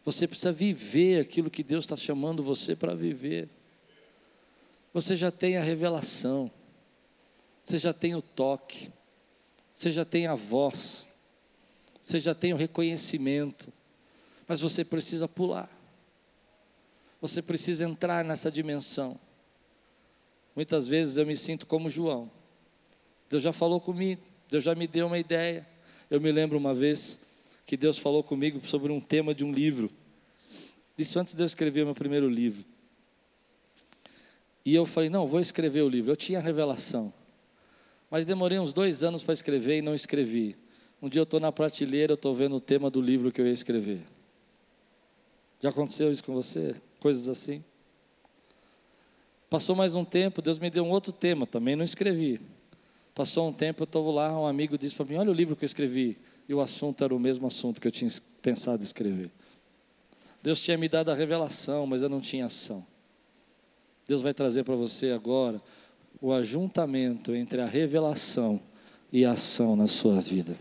[0.04, 3.48] Você precisa viver aquilo que Deus está chamando você para viver.
[4.92, 6.50] Você já tem a revelação,
[7.64, 8.90] você já tem o toque,
[9.76, 11.08] você já tem a voz,
[12.02, 13.72] você já tem o reconhecimento,
[14.48, 15.70] mas você precisa pular,
[17.20, 19.20] você precisa entrar nessa dimensão.
[20.56, 22.32] Muitas vezes eu me sinto como João,
[23.30, 25.68] Deus já falou comigo, Deus já me deu uma ideia.
[26.10, 27.20] Eu me lembro uma vez
[27.66, 29.90] que Deus falou comigo sobre um tema de um livro.
[30.98, 32.64] Isso antes de eu escrever meu primeiro livro.
[34.64, 36.12] E eu falei, não, vou escrever o livro.
[36.12, 37.14] Eu tinha revelação.
[38.10, 40.56] Mas demorei uns dois anos para escrever e não escrevi.
[41.02, 43.46] Um dia eu estou na prateleira, eu estou vendo o tema do livro que eu
[43.46, 44.02] ia escrever.
[45.60, 46.76] Já aconteceu isso com você?
[47.00, 47.64] Coisas assim?
[49.50, 52.42] Passou mais um tempo, Deus me deu um outro tema, também não escrevi.
[53.16, 55.64] Passou um tempo, eu estava lá, um amigo disse para mim: Olha o livro que
[55.64, 56.18] eu escrevi.
[56.50, 59.32] E o assunto era o mesmo assunto que eu tinha pensado escrever.
[60.44, 62.86] Deus tinha me dado a revelação, mas eu não tinha ação.
[64.06, 65.62] Deus vai trazer para você agora
[66.22, 68.62] o ajuntamento entre a revelação
[69.12, 70.56] e a ação na sua vida.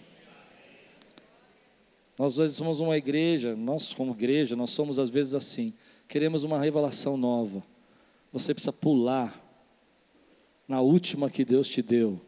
[2.17, 5.75] Nós às vezes somos uma igreja, nós como igreja, nós somos às vezes assim.
[6.07, 7.63] Queremos uma revelação nova.
[8.33, 9.43] Você precisa pular
[10.69, 12.21] na última que Deus te deu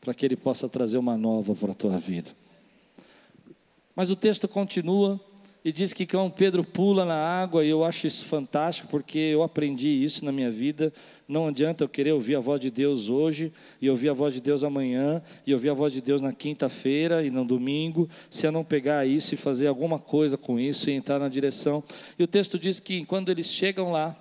[0.00, 2.30] para que Ele possa trazer uma nova para a tua vida.
[3.94, 5.20] Mas o texto continua
[5.62, 9.42] e diz que quando Pedro pula na água, e eu acho isso fantástico, porque eu
[9.42, 10.90] aprendi isso na minha vida.
[11.28, 14.40] Não adianta eu querer ouvir a voz de Deus hoje, e ouvir a voz de
[14.40, 18.52] Deus amanhã, e ouvir a voz de Deus na quinta-feira e no domingo, se eu
[18.52, 21.84] não pegar isso e fazer alguma coisa com isso e entrar na direção.
[22.18, 24.16] E o texto diz que quando eles chegam lá,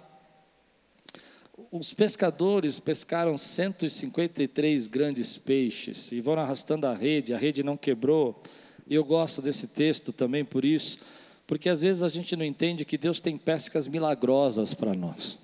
[1.71, 8.41] os pescadores pescaram 153 grandes peixes e vão arrastando a rede, a rede não quebrou.
[8.88, 10.97] E eu gosto desse texto também por isso,
[11.45, 15.38] porque às vezes a gente não entende que Deus tem pescas milagrosas para nós.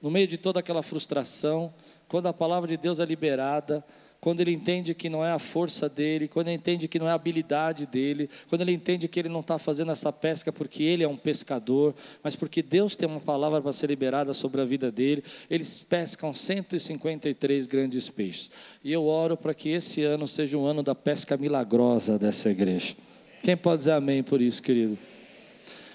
[0.00, 1.72] No meio de toda aquela frustração,
[2.08, 3.84] quando a palavra de Deus é liberada,
[4.20, 7.10] quando ele entende que não é a força dele, quando ele entende que não é
[7.10, 11.04] a habilidade dele, quando ele entende que ele não está fazendo essa pesca porque ele
[11.04, 14.90] é um pescador, mas porque Deus tem uma palavra para ser liberada sobre a vida
[14.90, 18.50] dele, eles pescam 153 grandes peixes.
[18.82, 22.96] E eu oro para que esse ano seja um ano da pesca milagrosa dessa igreja.
[23.42, 24.98] Quem pode dizer amém por isso, querido?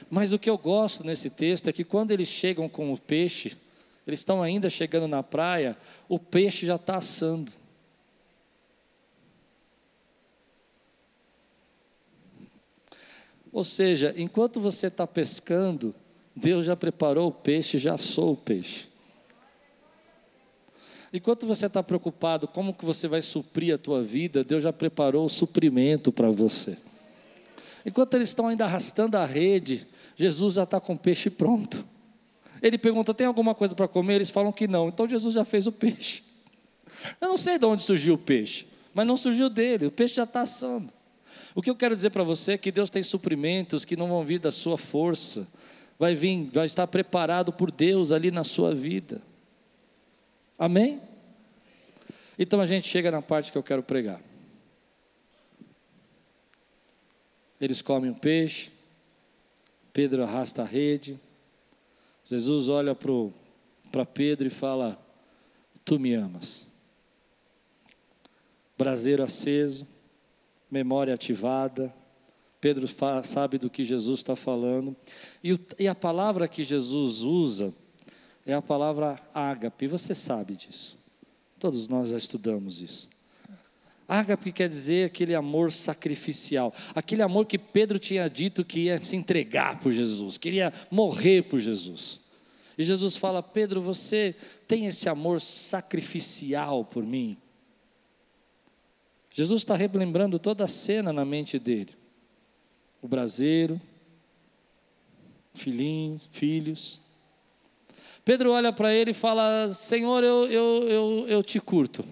[0.09, 3.57] Mas o que eu gosto nesse texto é que quando eles chegam com o peixe,
[4.05, 5.77] eles estão ainda chegando na praia,
[6.09, 7.51] o peixe já está assando.
[13.51, 15.93] Ou seja, enquanto você está pescando,
[16.35, 18.89] Deus já preparou o peixe, já assou o peixe.
[21.13, 25.25] Enquanto você está preocupado como que você vai suprir a tua vida, Deus já preparou
[25.25, 26.77] o suprimento para você.
[27.85, 29.85] Enquanto eles estão ainda arrastando a rede,
[30.15, 31.85] Jesus já está com o peixe pronto.
[32.61, 34.15] Ele pergunta: tem alguma coisa para comer?
[34.15, 34.87] Eles falam que não.
[34.87, 36.23] Então Jesus já fez o peixe.
[37.19, 39.87] Eu não sei de onde surgiu o peixe, mas não surgiu dele.
[39.87, 40.93] O peixe já está assando.
[41.53, 44.23] O que eu quero dizer para você é que Deus tem suprimentos que não vão
[44.23, 45.47] vir da sua força,
[45.99, 49.21] vai vir, vai estar preparado por Deus ali na sua vida.
[50.57, 51.01] Amém?
[52.39, 54.21] Então a gente chega na parte que eu quero pregar.
[57.59, 58.71] Eles comem um peixe,
[59.93, 61.19] Pedro arrasta a rede,
[62.25, 62.95] Jesus olha
[63.91, 64.99] para Pedro e fala:
[65.83, 66.67] Tu me amas.
[68.77, 69.85] Braseiro aceso,
[70.71, 71.93] memória ativada.
[72.61, 72.87] Pedro
[73.23, 74.95] sabe do que Jesus está falando.
[75.43, 77.73] E, o, e a palavra que Jesus usa
[78.45, 79.87] é a palavra ágape.
[79.87, 80.97] Você sabe disso.
[81.59, 83.09] Todos nós já estudamos isso.
[84.07, 89.15] Ágape quer dizer aquele amor sacrificial, aquele amor que Pedro tinha dito que ia se
[89.15, 92.19] entregar por Jesus, queria morrer por Jesus.
[92.77, 94.35] E Jesus fala: Pedro, você
[94.67, 97.37] tem esse amor sacrificial por mim?
[99.31, 101.95] Jesus está relembrando toda a cena na mente dele.
[103.01, 103.79] O braseiro,
[105.53, 107.01] filhinhos, filhos.
[108.25, 112.03] Pedro olha para ele e fala: Senhor, eu, eu, eu, eu te curto.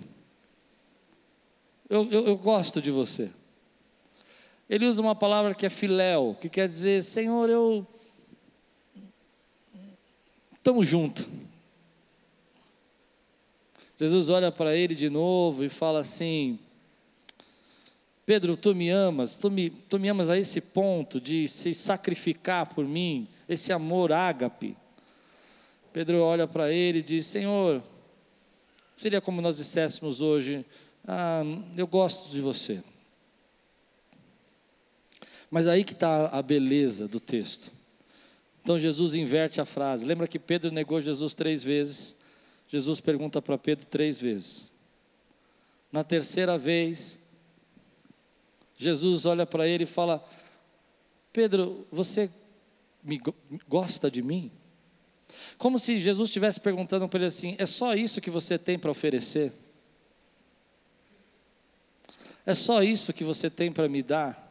[1.90, 3.30] Eu, eu, eu gosto de você.
[4.70, 7.86] Ele usa uma palavra que é filéu, que quer dizer: Senhor, eu.
[10.54, 11.28] Estamos juntos.
[13.98, 16.58] Jesus olha para ele de novo e fala assim:
[18.30, 22.68] Pedro, tu me amas, tu me, tu me amas a esse ponto de se sacrificar
[22.68, 24.78] por mim, esse amor ágape.
[25.92, 27.82] Pedro olha para ele e diz: Senhor,
[28.96, 30.64] seria como nós disséssemos hoje:
[31.08, 31.42] ah,
[31.76, 32.84] Eu gosto de você.
[35.50, 37.72] Mas aí que está a beleza do texto.
[38.62, 40.06] Então Jesus inverte a frase.
[40.06, 42.16] Lembra que Pedro negou Jesus três vezes?
[42.68, 44.72] Jesus pergunta para Pedro três vezes.
[45.92, 47.20] Na terceira vez,
[48.80, 50.26] Jesus olha para ele e fala:
[51.34, 52.32] Pedro, você
[53.04, 53.22] me
[53.68, 54.50] gosta de mim?
[55.58, 58.90] Como se Jesus estivesse perguntando para ele assim: é só isso que você tem para
[58.90, 59.52] oferecer?
[62.46, 64.48] É só isso que você tem para me dar?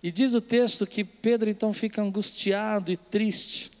[0.00, 3.72] E diz o texto que Pedro então fica angustiado e triste,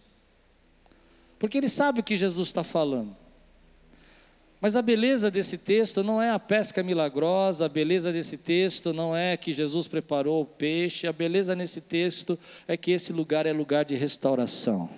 [1.38, 3.19] porque ele sabe o que Jesus está falando.
[4.60, 9.16] Mas a beleza desse texto não é a pesca milagrosa, a beleza desse texto não
[9.16, 13.52] é que Jesus preparou o peixe, a beleza nesse texto é que esse lugar é
[13.52, 14.90] lugar de restauração.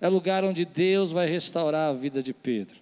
[0.00, 2.80] É lugar onde Deus vai restaurar a vida de Pedro.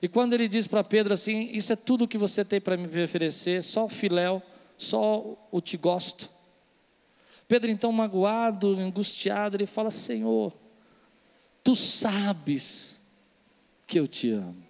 [0.00, 3.04] E quando ele diz para Pedro assim: Isso é tudo que você tem para me
[3.04, 4.42] oferecer, só o filéu,
[4.78, 6.30] só o te gosto.
[7.46, 10.54] Pedro, então, magoado, angustiado, ele fala: Senhor,
[11.62, 13.02] tu sabes
[13.86, 14.65] que eu te amo.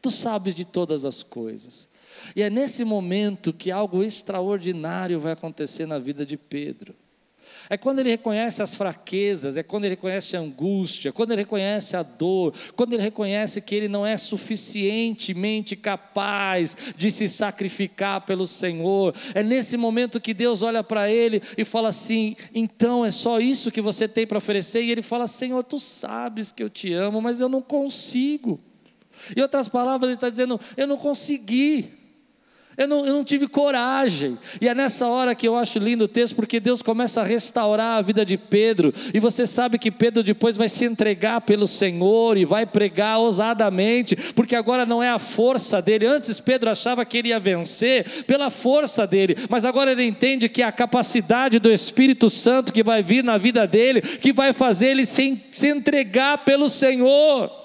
[0.00, 1.88] Tu sabes de todas as coisas.
[2.34, 6.94] E é nesse momento que algo extraordinário vai acontecer na vida de Pedro.
[7.68, 11.96] É quando ele reconhece as fraquezas, é quando ele reconhece a angústia, quando ele reconhece
[11.96, 18.46] a dor, quando ele reconhece que ele não é suficientemente capaz de se sacrificar pelo
[18.46, 19.14] Senhor.
[19.34, 23.70] É nesse momento que Deus olha para ele e fala assim: então é só isso
[23.70, 24.82] que você tem para oferecer?
[24.82, 28.60] E ele fala: Senhor, tu sabes que eu te amo, mas eu não consigo.
[29.36, 32.00] Em outras palavras, ele está dizendo: eu não consegui.
[32.80, 36.08] Eu não, eu não, tive coragem, e é nessa hora que eu acho lindo o
[36.08, 40.22] texto, porque Deus começa a restaurar a vida de Pedro, e você sabe que Pedro
[40.22, 45.18] depois vai se entregar pelo Senhor e vai pregar ousadamente, porque agora não é a
[45.18, 46.06] força dele.
[46.06, 50.62] Antes Pedro achava que ele ia vencer pela força dele, mas agora ele entende que
[50.62, 54.86] é a capacidade do Espírito Santo que vai vir na vida dele, que vai fazer
[54.86, 57.59] ele se, se entregar pelo Senhor.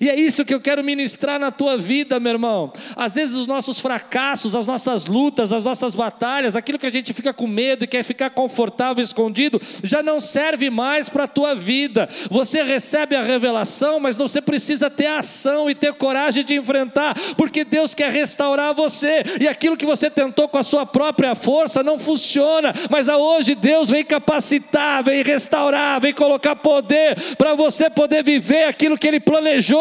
[0.00, 2.72] E é isso que eu quero ministrar na tua vida, meu irmão.
[2.96, 7.12] Às vezes os nossos fracassos, as nossas lutas, as nossas batalhas, aquilo que a gente
[7.12, 11.54] fica com medo e quer ficar confortável, escondido, já não serve mais para a tua
[11.54, 12.08] vida.
[12.30, 17.64] Você recebe a revelação, mas você precisa ter ação e ter coragem de enfrentar, porque
[17.64, 19.22] Deus quer restaurar você.
[19.40, 23.90] E aquilo que você tentou com a sua própria força não funciona, mas hoje Deus
[23.90, 29.77] vem capacitar, vem restaurar, vem colocar poder para você poder viver aquilo que Ele planejou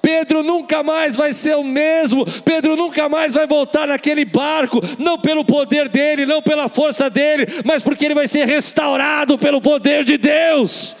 [0.00, 5.18] Pedro nunca mais vai ser o mesmo, Pedro nunca mais vai voltar naquele barco, não
[5.18, 10.04] pelo poder dele, não pela força dele, mas porque ele vai ser restaurado pelo poder
[10.04, 10.96] de Deus.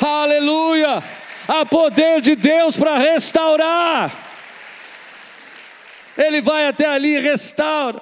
[0.00, 1.02] Aleluia!
[1.48, 4.12] Há poder de Deus para restaurar.
[6.18, 8.00] Ele vai até ali e restaura.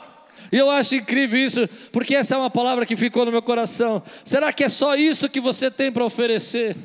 [0.50, 4.02] E eu acho incrível isso, porque essa é uma palavra que ficou no meu coração.
[4.24, 6.76] Será que é só isso que você tem para oferecer?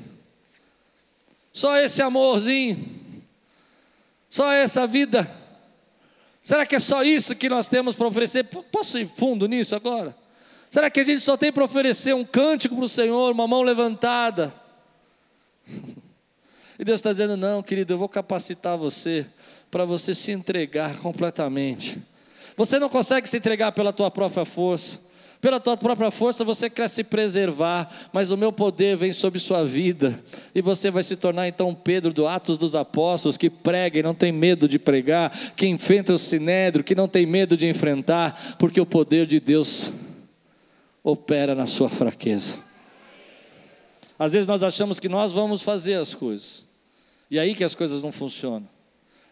[1.60, 2.80] Só esse amorzinho?
[4.30, 5.30] Só essa vida?
[6.42, 8.46] Será que é só isso que nós temos para oferecer?
[8.46, 10.16] Posso ir fundo nisso agora?
[10.70, 13.62] Será que a gente só tem para oferecer um cântico para o Senhor, uma mão
[13.62, 14.56] levantada?
[16.80, 19.28] E Deus está dizendo: não, querido, eu vou capacitar você
[19.70, 22.02] para você se entregar completamente.
[22.56, 25.02] Você não consegue se entregar pela tua própria força.
[25.42, 29.64] Pela tua própria força você quer se preservar, mas o meu poder vem sobre sua
[29.64, 30.22] vida,
[30.54, 34.14] e você vai se tornar então Pedro do Atos dos Apóstolos, que prega e não
[34.14, 38.82] tem medo de pregar, que enfrenta o sinédrio, que não tem medo de enfrentar, porque
[38.82, 39.94] o poder de Deus
[41.02, 42.60] opera na sua fraqueza.
[44.18, 46.66] Às vezes nós achamos que nós vamos fazer as coisas,
[47.32, 48.68] e aí que as coisas não funcionam.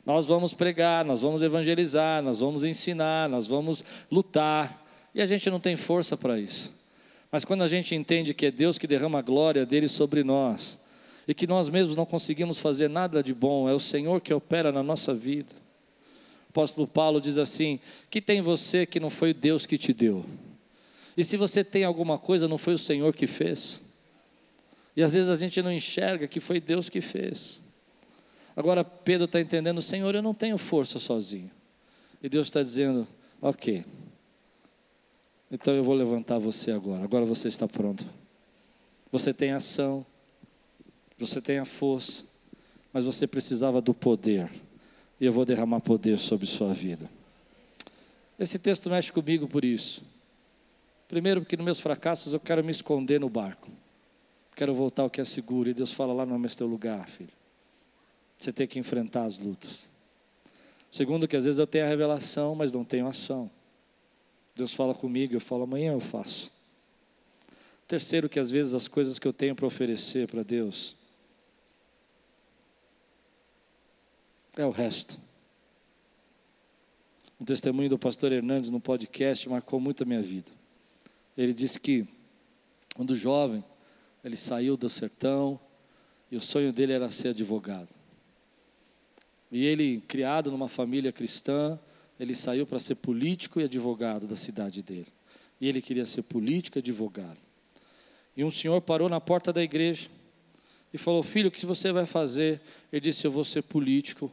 [0.06, 4.87] Nós vamos pregar, nós vamos evangelizar, nós vamos ensinar, nós vamos lutar,
[5.18, 6.72] e a gente não tem força para isso.
[7.32, 10.78] Mas quando a gente entende que é Deus que derrama a glória dele sobre nós,
[11.28, 14.72] e que nós mesmos não conseguimos fazer nada de bom, é o Senhor que opera
[14.72, 15.56] na nossa vida.
[16.46, 17.80] O apóstolo Paulo diz assim:
[18.12, 20.24] Que tem você que não foi Deus que te deu?
[21.18, 23.82] E se você tem alguma coisa, não foi o Senhor que fez?
[24.96, 27.60] E às vezes a gente não enxerga que foi Deus que fez.
[28.56, 31.50] Agora Pedro está entendendo: Senhor, eu não tenho força sozinho.
[32.22, 33.08] E Deus está dizendo:
[33.42, 33.84] Ok,
[35.52, 37.04] então eu vou levantar você agora.
[37.04, 38.06] Agora você está pronto.
[39.12, 40.06] Você tem ação,
[41.18, 42.24] você tem a força,
[42.92, 44.50] mas você precisava do poder.
[45.20, 47.10] E eu vou derramar poder sobre sua vida.
[48.38, 50.04] Esse texto mexe comigo por isso.
[51.08, 53.70] Primeiro, porque nos meus fracassos eu quero me esconder no barco.
[54.56, 55.70] Quero voltar ao que é seguro.
[55.70, 57.30] E Deus fala lá no teu lugar, filho.
[58.38, 59.90] Você tem que enfrentar as lutas.
[60.92, 63.50] Segundo, que às vezes eu tenho a revelação, mas não tenho ação.
[64.58, 66.52] Deus fala comigo, eu falo amanhã eu faço.
[67.88, 70.96] Terceiro, que às vezes as coisas que eu tenho para oferecer para Deus
[74.58, 75.20] é o resto.
[77.40, 80.50] O testemunho do pastor Hernandes no podcast marcou muito a minha vida.
[81.38, 82.08] Ele disse que,
[82.96, 83.64] quando jovem,
[84.24, 85.60] ele saiu do sertão
[86.32, 87.90] e o sonho dele era ser advogado.
[89.52, 91.80] E ele, criado numa família cristã,
[92.20, 95.08] ele saiu para ser político e advogado da cidade dele.
[95.60, 97.38] E ele queria ser político e advogado.
[98.36, 100.10] E um senhor parou na porta da igreja
[100.94, 102.62] e falou: Filho, o que você vai fazer?
[102.92, 104.32] Ele disse: Eu vou ser político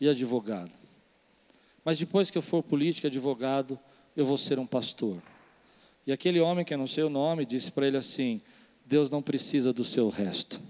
[0.00, 0.72] e advogado.
[1.84, 3.78] Mas depois que eu for político e advogado,
[4.16, 5.22] eu vou ser um pastor.
[6.06, 8.40] E aquele homem, que eu não sei o nome, disse para ele assim:
[8.86, 10.60] Deus não precisa do seu resto.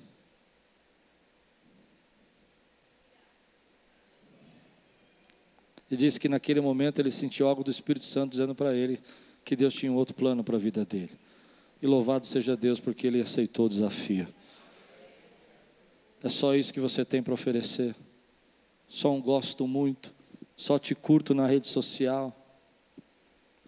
[5.91, 9.01] E disse que naquele momento ele sentiu algo do Espírito Santo dizendo para ele
[9.45, 11.12] que Deus tinha um outro plano para a vida dele.
[11.82, 14.26] E louvado seja Deus porque ele aceitou o desafio.
[16.22, 17.95] É só isso que você tem para oferecer.
[18.89, 20.14] Só um gosto muito,
[20.57, 22.35] só te curto na rede social.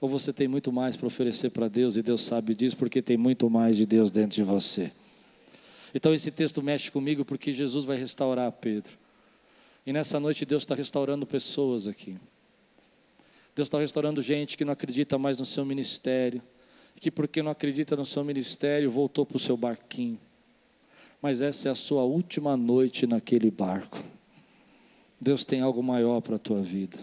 [0.00, 3.16] Ou você tem muito mais para oferecer para Deus e Deus sabe disso porque tem
[3.16, 4.90] muito mais de Deus dentro de você.
[5.94, 8.92] Então esse texto mexe comigo porque Jesus vai restaurar Pedro.
[9.86, 12.18] E nessa noite Deus está restaurando pessoas aqui.
[13.54, 16.42] Deus está restaurando gente que não acredita mais no seu ministério,
[17.00, 20.18] que porque não acredita no seu ministério voltou para o seu barquinho.
[21.22, 24.02] Mas essa é a sua última noite naquele barco.
[25.20, 26.98] Deus tem algo maior para a tua vida.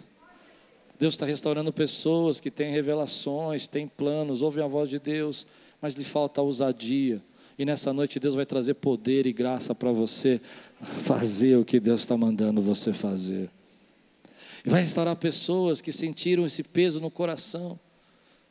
[1.00, 5.48] Deus está restaurando pessoas que têm revelações, têm planos, ouvem a voz de Deus,
[5.82, 7.22] mas lhe falta ousadia
[7.58, 10.42] e nessa noite Deus vai trazer poder e graça para você
[10.82, 13.50] fazer o que Deus está mandando você fazer.
[14.66, 17.80] E vai restaurar pessoas que sentiram esse peso no coração.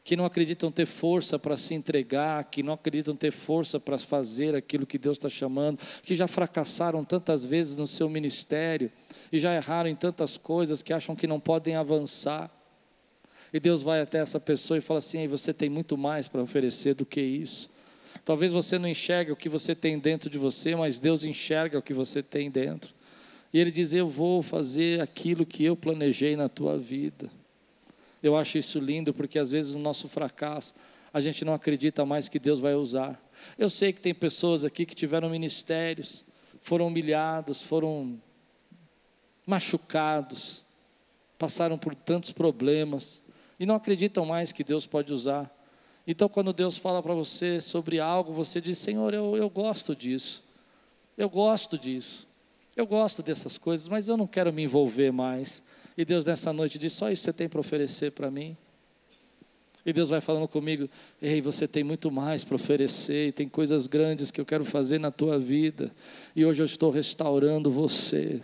[0.05, 4.55] que não acreditam ter força para se entregar, que não acreditam ter força para fazer
[4.55, 8.91] aquilo que Deus está chamando, que já fracassaram tantas vezes no seu ministério
[9.31, 12.51] e já erraram em tantas coisas que acham que não podem avançar.
[13.53, 16.95] E Deus vai até essa pessoa e fala assim: você tem muito mais para oferecer
[16.95, 17.71] do que isso.
[18.25, 21.83] Talvez você não enxergue o que você tem dentro de você, mas Deus enxerga o
[21.83, 22.95] que você tem dentro.
[23.53, 27.31] E Ele diz: Eu vou fazer aquilo que eu planejei na tua vida.
[28.23, 30.75] Eu acho isso lindo porque às vezes no nosso fracasso
[31.13, 33.21] a gente não acredita mais que Deus vai usar.
[33.59, 36.25] Eu sei que tem pessoas aqui que tiveram ministérios,
[36.63, 38.19] foram humilhados, foram
[39.45, 40.65] machucados,
[41.39, 43.21] passaram por tantos problemas
[43.59, 45.51] e não acreditam mais que Deus pode usar.
[46.07, 50.45] Então, quando Deus fala para você sobre algo, você diz: Senhor, eu, eu gosto disso,
[51.17, 52.27] eu gosto disso.
[52.75, 55.63] Eu gosto dessas coisas, mas eu não quero me envolver mais.
[55.97, 58.57] E Deus nessa noite diz: só isso você tem para oferecer para mim.
[59.85, 60.89] E Deus vai falando comigo:
[61.21, 64.99] ei, você tem muito mais para oferecer, e tem coisas grandes que eu quero fazer
[64.99, 65.93] na tua vida.
[66.35, 68.41] E hoje eu estou restaurando você,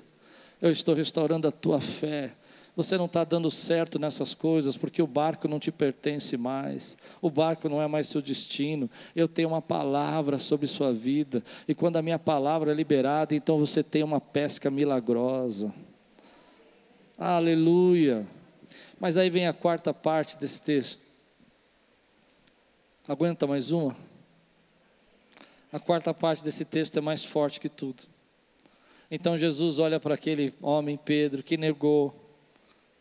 [0.61, 2.35] eu estou restaurando a tua fé,
[2.79, 7.29] você não está dando certo nessas coisas porque o barco não te pertence mais, o
[7.29, 8.89] barco não é mais seu destino.
[9.17, 13.59] Eu tenho uma palavra sobre sua vida, e quando a minha palavra é liberada, então
[13.59, 15.75] você tem uma pesca milagrosa.
[17.19, 18.25] Aleluia.
[19.01, 21.03] Mas aí vem a quarta parte desse texto.
[23.09, 23.97] Aguenta mais uma?
[25.73, 28.05] A quarta parte desse texto é mais forte que tudo.
[29.11, 32.28] Então Jesus olha para aquele homem, Pedro, que negou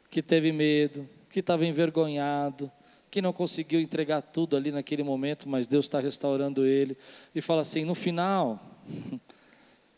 [0.10, 2.72] que teve medo, que estava envergonhado,
[3.10, 6.98] que não conseguiu entregar tudo ali naquele momento, mas Deus está restaurando ele.
[7.34, 8.60] E fala assim: no final,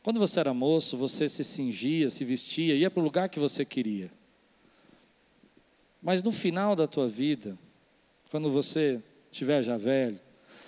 [0.03, 3.65] quando você era moço, você se cingia, se vestia, ia para o lugar que você
[3.65, 4.11] queria.
[6.01, 7.57] Mas no final da tua vida,
[8.31, 9.01] quando você
[9.31, 10.19] estiver já velho,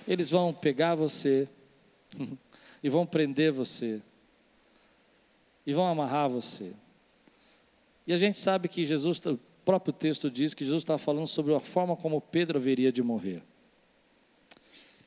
[0.08, 1.48] eles vão pegar você
[2.84, 4.02] e vão prender você
[5.66, 6.74] e vão amarrar você
[8.06, 11.54] e a gente sabe que Jesus, o próprio texto diz que Jesus está falando sobre
[11.54, 13.44] a forma como Pedro haveria de morrer.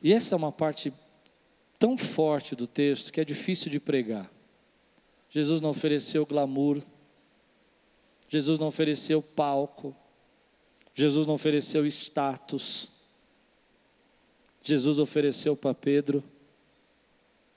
[0.03, 0.93] E essa é uma parte
[1.79, 4.31] tão forte do texto que é difícil de pregar.
[5.29, 6.83] Jesus não ofereceu glamour,
[8.29, 9.95] Jesus não ofereceu palco,
[10.95, 12.93] Jesus não ofereceu status,
[14.63, 16.23] Jesus ofereceu para Pedro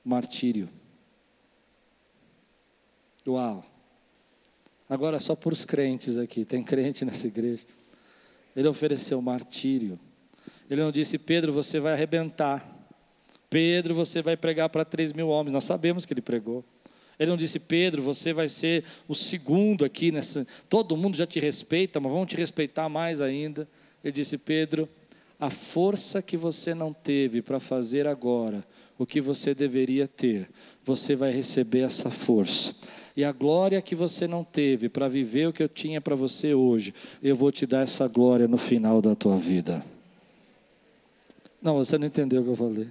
[0.04, 0.70] martírio.
[3.28, 3.77] Uau!
[4.90, 7.66] Agora só para os crentes aqui, tem crente nessa igreja.
[8.56, 10.00] Ele ofereceu martírio.
[10.70, 12.66] Ele não disse, Pedro, você vai arrebentar.
[13.50, 15.54] Pedro, você vai pregar para três mil homens.
[15.54, 16.64] Nós sabemos que ele pregou.
[17.20, 20.46] Ele não disse, Pedro, você vai ser o segundo aqui nessa.
[20.70, 23.68] Todo mundo já te respeita, mas vamos te respeitar mais ainda.
[24.04, 24.88] Ele disse, Pedro,
[25.40, 28.64] a força que você não teve para fazer agora,
[28.98, 30.50] o que você deveria ter,
[30.84, 32.74] você vai receber essa força
[33.18, 36.54] e a glória que você não teve para viver o que eu tinha para você
[36.54, 39.84] hoje, eu vou te dar essa glória no final da tua vida.
[41.60, 42.88] Não, você não entendeu o que eu falei.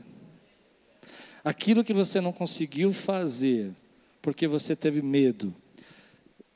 [1.44, 3.70] Aquilo que você não conseguiu fazer,
[4.20, 5.54] porque você teve medo,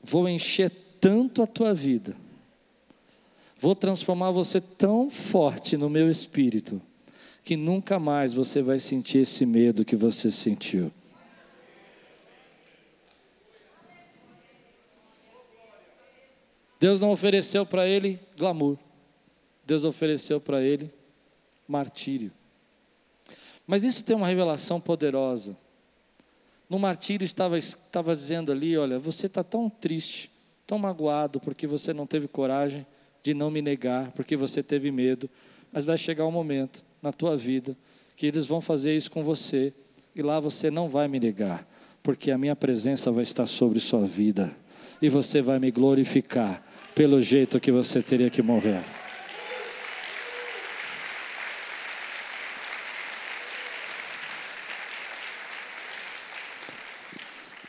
[0.03, 2.13] vou encher tanto a tua vida,
[3.57, 6.81] vou transformar você tão forte no meu espírito,
[7.43, 10.91] que nunca mais você vai sentir esse medo que você sentiu.
[16.79, 18.77] Deus não ofereceu para ele glamour,
[19.65, 20.91] Deus ofereceu para ele
[21.67, 22.31] martírio.
[23.67, 25.55] Mas isso tem uma revelação poderosa.
[26.67, 30.31] No martírio estava, estava dizendo ali: olha, você está tão triste,
[30.65, 32.85] tão magoado, porque você não teve coragem
[33.21, 35.29] de não me negar, porque você teve medo.
[35.71, 37.75] Mas vai chegar um momento na tua vida
[38.15, 39.73] que eles vão fazer isso com você,
[40.15, 41.67] e lá você não vai me negar,
[42.03, 44.55] porque a minha presença vai estar sobre sua vida
[45.01, 48.83] e você vai me glorificar pelo jeito que você teria que morrer.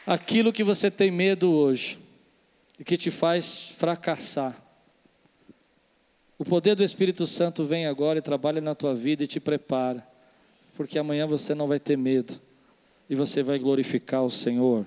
[0.06, 1.98] Aquilo que você tem medo hoje
[2.78, 4.60] e que te faz fracassar.
[6.42, 10.04] O poder do Espírito Santo vem agora e trabalha na tua vida e te prepara,
[10.74, 12.34] porque amanhã você não vai ter medo
[13.08, 14.84] e você vai glorificar o Senhor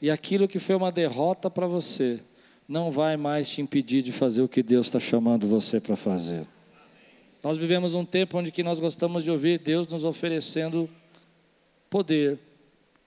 [0.00, 2.18] e aquilo que foi uma derrota para você,
[2.66, 6.44] não vai mais te impedir de fazer o que Deus está chamando você para fazer.
[7.44, 10.90] Nós vivemos um tempo onde que nós gostamos de ouvir Deus nos oferecendo
[11.88, 12.40] poder,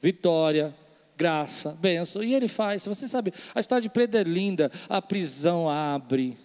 [0.02, 0.74] vitória,
[1.18, 2.86] graça, bênção, e Ele faz.
[2.86, 6.38] Você sabe, a história de Pedro é linda, a prisão abre.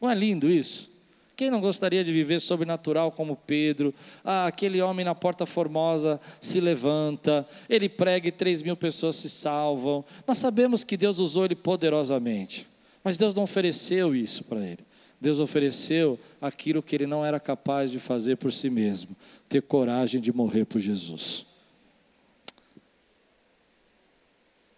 [0.00, 0.90] Não é lindo isso?
[1.38, 3.94] Quem não gostaria de viver sobrenatural como Pedro?
[4.24, 9.30] Ah, aquele homem na porta formosa se levanta, ele prega e três mil pessoas se
[9.30, 10.04] salvam.
[10.26, 12.66] Nós sabemos que Deus usou ele poderosamente,
[13.04, 14.80] mas Deus não ofereceu isso para ele.
[15.20, 19.16] Deus ofereceu aquilo que ele não era capaz de fazer por si mesmo:
[19.48, 21.46] ter coragem de morrer por Jesus.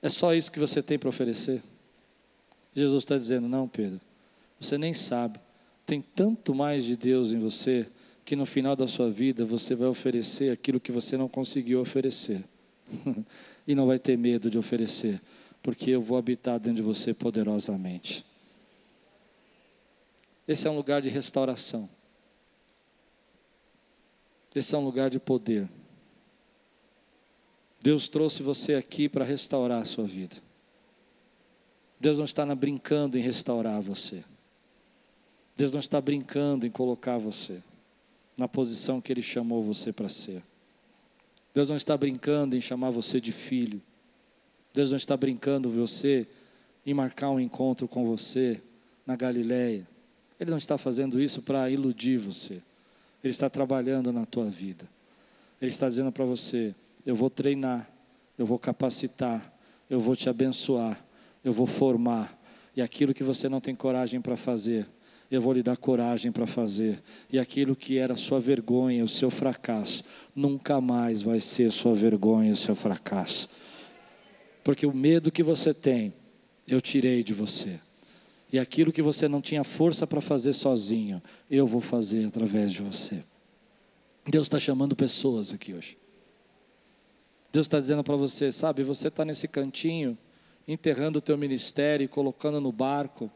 [0.02, 1.62] É só isso que você tem para oferecer?
[2.74, 4.00] Jesus está dizendo: não, Pedro,
[4.60, 5.40] você nem sabe.
[5.86, 7.88] Tem tanto mais de Deus em você
[8.24, 12.44] que no final da sua vida você vai oferecer aquilo que você não conseguiu oferecer.
[13.66, 15.20] e não vai ter medo de oferecer,
[15.62, 18.24] porque eu vou habitar dentro de você poderosamente.
[20.46, 21.88] Esse é um lugar de restauração.
[24.54, 25.68] Esse é um lugar de poder.
[27.80, 30.36] Deus trouxe você aqui para restaurar a sua vida.
[32.00, 34.24] Deus não está brincando em restaurar você.
[35.60, 37.62] Deus não está brincando em colocar você
[38.34, 40.42] na posição que Ele chamou você para ser.
[41.52, 43.78] Deus não está brincando em chamar você de filho.
[44.72, 46.26] Deus não está brincando você
[46.86, 48.62] em marcar um encontro com você
[49.06, 49.86] na Galileia.
[50.40, 52.54] Ele não está fazendo isso para iludir você.
[53.22, 54.88] Ele está trabalhando na tua vida.
[55.60, 57.86] Ele está dizendo para você: eu vou treinar,
[58.38, 59.52] eu vou capacitar,
[59.90, 61.04] eu vou te abençoar,
[61.44, 62.34] eu vou formar.
[62.74, 64.88] E aquilo que você não tem coragem para fazer,
[65.30, 67.00] eu vou lhe dar coragem para fazer.
[67.32, 70.02] E aquilo que era sua vergonha, o seu fracasso,
[70.34, 73.48] nunca mais vai ser sua vergonha, o seu fracasso.
[74.64, 76.12] Porque o medo que você tem,
[76.66, 77.78] eu tirei de você.
[78.52, 82.82] E aquilo que você não tinha força para fazer sozinho, eu vou fazer através de
[82.82, 83.22] você.
[84.26, 85.96] Deus está chamando pessoas aqui hoje.
[87.52, 90.18] Deus está dizendo para você, sabe, você está nesse cantinho,
[90.66, 93.30] enterrando o teu ministério colocando no barco,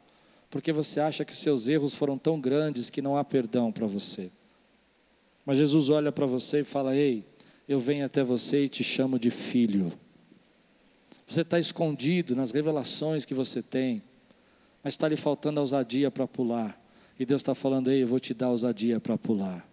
[0.54, 3.88] porque você acha que os seus erros foram tão grandes que não há perdão para
[3.88, 4.30] você.
[5.44, 7.26] Mas Jesus olha para você e fala: Ei,
[7.68, 9.92] eu venho até você e te chamo de filho.
[11.26, 14.00] Você está escondido nas revelações que você tem
[14.84, 16.78] mas está lhe faltando a ousadia para pular.
[17.18, 19.66] E Deus está falando, ei, eu vou te dar ousadia para pular.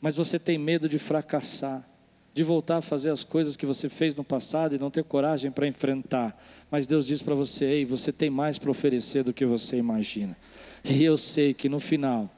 [0.00, 1.86] Mas você tem medo de fracassar,
[2.34, 5.50] de voltar a fazer as coisas que você fez no passado e não ter coragem
[5.50, 6.36] para enfrentar.
[6.70, 10.36] Mas Deus diz para você, ei, você tem mais para oferecer do que você imagina.
[10.84, 12.30] E eu sei que no final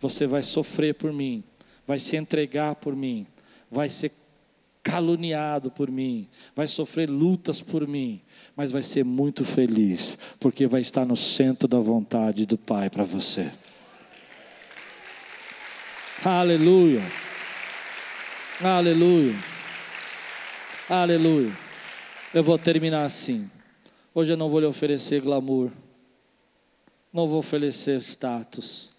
[0.00, 1.42] você vai sofrer por mim,
[1.86, 3.26] vai se entregar por mim,
[3.70, 4.12] vai ser
[4.82, 8.22] caluniado por mim, vai sofrer lutas por mim,
[8.56, 13.04] mas vai ser muito feliz, porque vai estar no centro da vontade do Pai para
[13.04, 13.50] você.
[16.24, 17.02] Aleluia.
[18.62, 19.34] Aleluia.
[20.88, 21.56] Aleluia.
[22.32, 23.50] Eu vou terminar assim.
[24.14, 25.70] Hoje eu não vou lhe oferecer glamour.
[27.12, 28.94] Não vou oferecer status.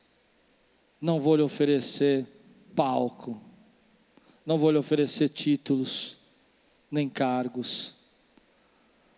[1.00, 2.26] Não vou lhe oferecer
[2.76, 3.40] palco
[4.46, 6.20] não vou lhe oferecer títulos,
[6.90, 7.96] nem cargos.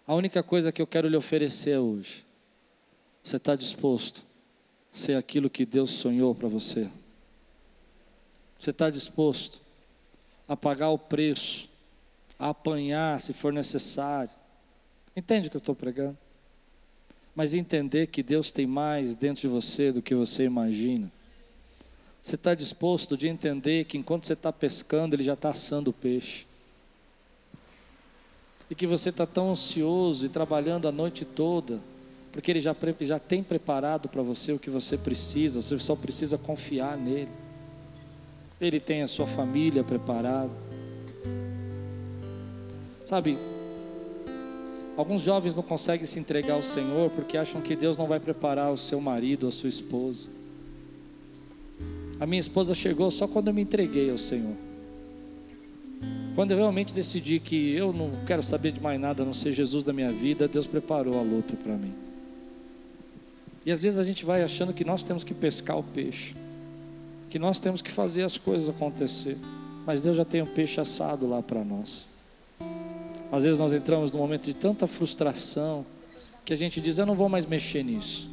[0.06, 2.24] A única coisa que eu quero lhe oferecer hoje,
[3.24, 4.24] você está disposto
[4.94, 6.90] a ser aquilo que Deus sonhou para você?
[8.60, 9.60] Você está disposto
[10.48, 11.70] a pagar o preço,
[12.38, 14.32] a apanhar se for necessário?
[15.16, 16.18] Entende o que eu estou pregando?
[17.36, 21.12] Mas entender que Deus tem mais dentro de você do que você imagina.
[22.22, 25.94] Você está disposto de entender que enquanto você está pescando, Ele já está assando o
[25.94, 26.46] peixe.
[28.70, 31.82] E que você está tão ansioso e trabalhando a noite toda,
[32.32, 36.38] porque Ele já, já tem preparado para você o que você precisa, você só precisa
[36.38, 37.30] confiar nele.
[38.66, 40.52] Ele tem a sua família preparada.
[43.06, 43.38] Sabe,
[44.96, 48.72] alguns jovens não conseguem se entregar ao Senhor porque acham que Deus não vai preparar
[48.72, 50.28] o seu marido a sua esposa.
[52.20, 54.56] A minha esposa chegou só quando eu me entreguei ao Senhor.
[56.36, 59.52] Quando eu realmente decidi que eu não quero saber de mais nada a não ser
[59.52, 61.94] Jesus da minha vida, Deus preparou a luta para mim.
[63.66, 66.36] E às vezes a gente vai achando que nós temos que pescar o peixe,
[67.34, 69.40] que nós temos que fazer as coisas acontecer,
[69.88, 72.08] mas Deus já tem um peixe assado lá para nós.
[73.32, 75.84] Às vezes nós entramos num momento de tanta frustração
[76.46, 78.30] que a gente diz: Eu não vou mais mexer nisso.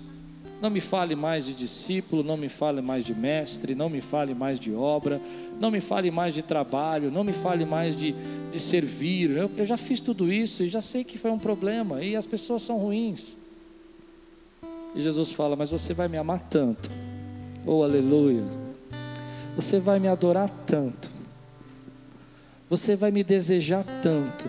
[0.60, 4.34] Não me fale mais de discípulo, não me fale mais de mestre, não me fale
[4.34, 5.18] mais de obra,
[5.58, 8.14] não me fale mais de trabalho, não me fale mais de,
[8.52, 9.30] de servir.
[9.30, 12.26] Eu, eu já fiz tudo isso e já sei que foi um problema e as
[12.26, 13.38] pessoas são ruins.
[14.94, 16.90] E Jesus fala: Mas você vai me amar tanto,
[17.64, 18.59] oh aleluia,
[19.54, 21.10] você vai me adorar tanto,
[22.68, 24.48] você vai me desejar tanto,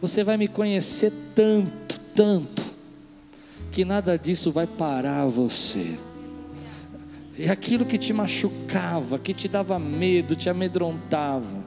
[0.00, 2.64] você vai me conhecer tanto, tanto
[3.70, 5.96] que nada disso vai parar você.
[7.38, 11.64] E aquilo que te machucava, que te dava medo, te amedrontava,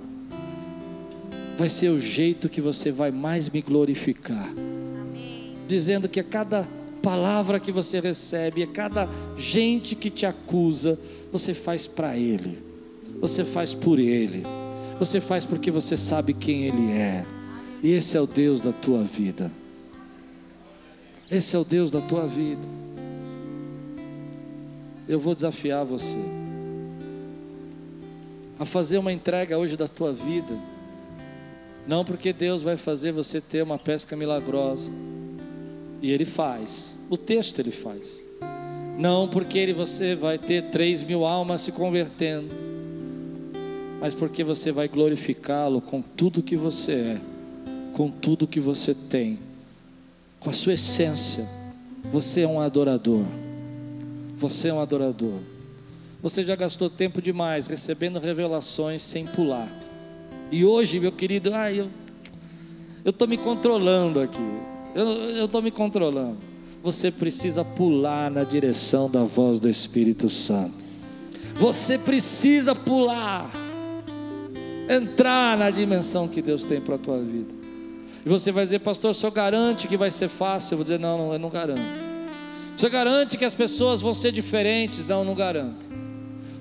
[1.58, 4.50] vai ser o jeito que você vai mais me glorificar.
[4.50, 5.56] Amém.
[5.68, 6.68] Dizendo que a cada
[7.02, 10.98] palavra que você recebe, a cada gente que te acusa,
[11.34, 12.58] você faz para Ele,
[13.20, 14.44] você faz por Ele,
[14.98, 17.26] você faz porque você sabe quem Ele é,
[17.84, 19.52] e esse é o Deus da tua vida.
[21.30, 22.62] Esse é o Deus da tua vida.
[25.08, 26.20] Eu vou desafiar você
[28.58, 30.58] a fazer uma entrega hoje da tua vida
[31.86, 34.92] não porque Deus vai fazer você ter uma pesca milagrosa.
[36.02, 36.94] E Ele faz.
[37.10, 38.24] O texto Ele faz.
[38.98, 42.50] Não porque ele, você vai ter três mil almas se convertendo.
[44.00, 47.22] Mas porque você vai glorificá-lo com tudo que você é.
[47.94, 49.40] Com tudo que você tem.
[50.40, 51.48] Com a sua essência.
[52.12, 53.24] Você é um adorador.
[54.38, 55.40] Você é um adorador.
[56.22, 59.70] Você já gastou tempo demais recebendo revelações sem pular.
[60.52, 61.90] E hoje, meu querido, ah, eu
[63.06, 64.38] estou me controlando aqui.
[64.94, 66.53] Eu estou me controlando.
[66.84, 70.84] Você precisa pular na direção da voz do Espírito Santo.
[71.56, 73.50] Você precisa pular.
[74.90, 77.54] Entrar na dimensão que Deus tem para a tua vida.
[78.26, 80.74] E você vai dizer, pastor, senhor garante que vai ser fácil?
[80.74, 81.82] Eu vou dizer, não, não, eu não garanto.
[82.76, 85.06] Senhor garante que as pessoas vão ser diferentes?
[85.06, 85.88] Não, não garanto.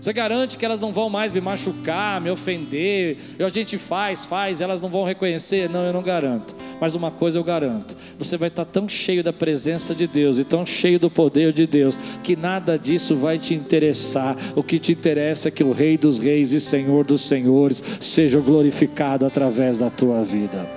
[0.03, 3.17] Você garante que elas não vão mais me machucar, me ofender?
[3.39, 5.71] E a gente faz, faz, elas não vão reconhecer?
[5.71, 6.57] Não, eu não garanto.
[6.81, 10.45] Mas uma coisa eu garanto: você vai estar tão cheio da presença de Deus e
[10.45, 14.37] tão cheio do poder de Deus que nada disso vai te interessar.
[14.57, 18.41] O que te interessa é que o Rei dos Reis e Senhor dos Senhores seja
[18.41, 20.69] glorificado através da tua vida.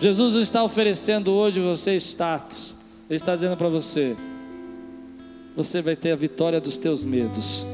[0.00, 2.76] Jesus está oferecendo hoje você status.
[3.08, 4.16] Ele está dizendo para você:
[5.56, 7.66] você vai ter a vitória dos teus medos,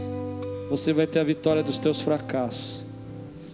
[0.68, 2.87] você vai ter a vitória dos teus fracassos,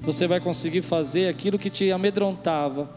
[0.01, 2.89] você vai conseguir fazer aquilo que te amedrontava,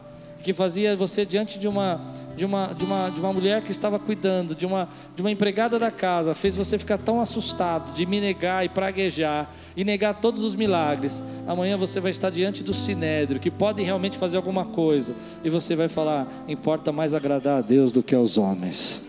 [0.43, 1.99] que fazia você diante de uma
[2.37, 5.79] de uma, de uma, de uma mulher que estava cuidando, de uma, de uma empregada
[5.79, 10.43] da casa, fez você ficar tão assustado de me negar e praguejar e negar todos
[10.43, 11.23] os milagres.
[11.47, 15.75] Amanhã você vai estar diante do sinédrio, que podem realmente fazer alguma coisa, e você
[15.75, 19.01] vai falar: importa mais agradar a Deus do que aos homens.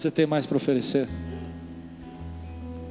[0.00, 1.06] Você tem mais para oferecer?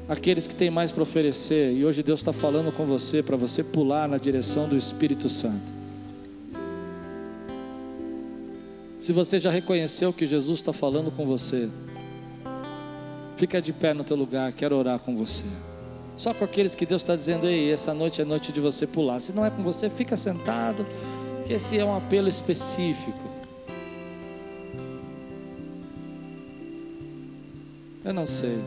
[0.08, 3.64] Aqueles que têm mais para oferecer, e hoje Deus está falando com você para você
[3.64, 5.74] pular na direção do Espírito Santo.
[9.00, 11.68] Se você já reconheceu que Jesus está falando com você,
[13.38, 15.46] fica de pé no teu lugar, quero orar com você.
[16.16, 19.20] Só com aqueles que Deus está dizendo, ei, essa noite é noite de você pular.
[19.20, 20.86] Se não é com você, fica sentado,
[21.44, 23.29] que esse é um apelo específico.
[28.10, 28.58] Eu não sei.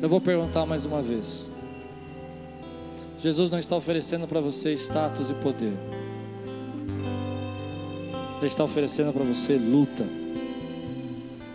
[0.00, 1.44] Eu vou perguntar mais uma vez.
[3.18, 5.72] Jesus não está oferecendo para você status e poder.
[8.36, 10.06] Ele está oferecendo para você luta.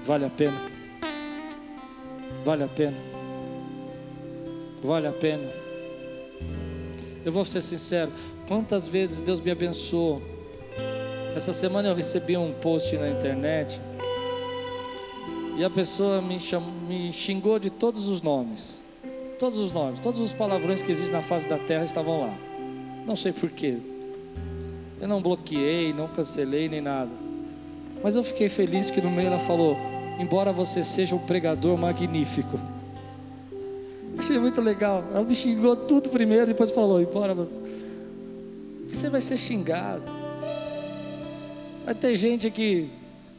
[0.04, 0.58] Vale a pena?
[2.44, 2.98] Vale a pena?
[4.84, 5.50] Vale a pena?
[7.24, 8.12] Eu vou ser sincero.
[8.46, 10.22] Quantas vezes Deus me abençoou?
[11.34, 13.87] Essa semana eu recebi um post na internet
[15.58, 18.80] e a pessoa me, chamou, me xingou de todos os nomes.
[19.40, 22.38] Todos os nomes, todos os palavrões que existem na face da terra estavam lá.
[23.08, 23.78] Não sei porquê.
[25.02, 27.10] Eu não bloqueei, não cancelei nem nada.
[28.04, 29.76] Mas eu fiquei feliz que no meio ela falou:
[30.20, 32.60] Embora você seja um pregador magnífico.
[34.16, 35.04] Achei muito legal.
[35.12, 37.36] Ela me xingou tudo primeiro, depois falou: Embora.
[38.92, 40.04] Você vai ser xingado.
[41.84, 42.90] Vai ter gente que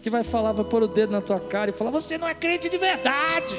[0.01, 2.35] que vai falar, vai pôr o dedo na tua cara e falar: Você não é
[2.35, 3.55] crente de verdade.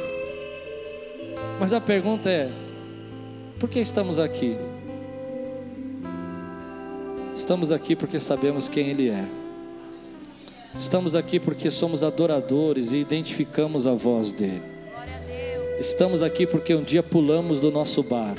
[1.59, 2.49] Mas a pergunta é:
[3.59, 4.57] Por que estamos aqui?
[7.35, 9.25] Estamos aqui porque sabemos quem Ele é.
[10.79, 14.61] Estamos aqui porque somos adoradores e identificamos a voz dEle.
[15.79, 18.35] Estamos aqui porque um dia pulamos do nosso bar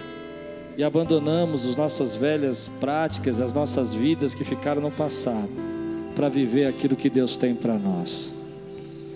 [0.76, 5.79] e abandonamos as nossas velhas práticas, as nossas vidas que ficaram no passado
[6.20, 8.34] para viver aquilo que Deus tem para nós.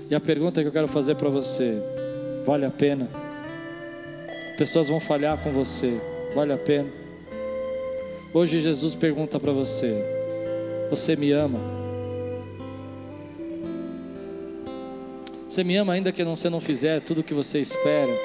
[0.08, 1.78] E a pergunta que eu quero fazer para você:
[2.46, 3.10] vale a pena?
[4.56, 6.00] Pessoas vão falhar com você,
[6.34, 6.88] vale a pena?
[8.32, 10.02] Hoje Jesus pergunta para você:
[10.88, 11.58] Você me ama?
[15.46, 18.18] Você me ama ainda que você não fizer tudo o que você espera?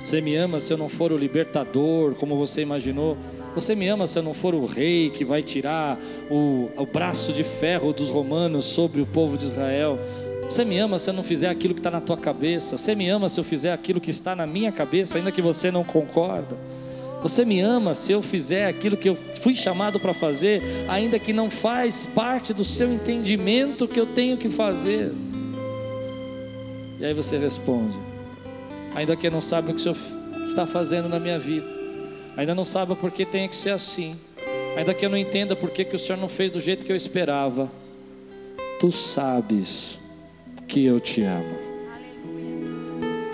[0.00, 3.18] Você me ama se eu não for o libertador como você imaginou?
[3.54, 5.98] Você me ama se eu não for o rei que vai tirar
[6.30, 9.98] o, o braço de ferro dos romanos sobre o povo de Israel.
[10.44, 12.76] Você me ama se eu não fizer aquilo que está na tua cabeça.
[12.76, 15.70] Você me ama se eu fizer aquilo que está na minha cabeça, ainda que você
[15.70, 16.56] não concorda.
[17.22, 21.32] Você me ama se eu fizer aquilo que eu fui chamado para fazer, ainda que
[21.32, 25.12] não faz parte do seu entendimento que eu tenho que fazer.
[27.00, 27.98] E aí você responde:
[28.94, 29.98] ainda que eu não saiba o que o Senhor
[30.46, 31.79] está fazendo na minha vida
[32.36, 34.18] ainda não sabe por que tem que ser assim,
[34.76, 36.92] ainda que eu não entenda por que, que o Senhor não fez do jeito que
[36.92, 37.70] eu esperava,
[38.78, 40.00] tu sabes
[40.66, 41.70] que eu te amo.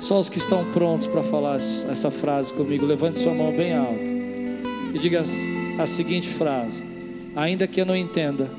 [0.00, 4.04] Só os que estão prontos para falar essa frase comigo, levante sua mão bem alta
[4.94, 5.22] e diga
[5.78, 6.84] a seguinte frase:
[7.34, 8.50] ainda que eu não entenda,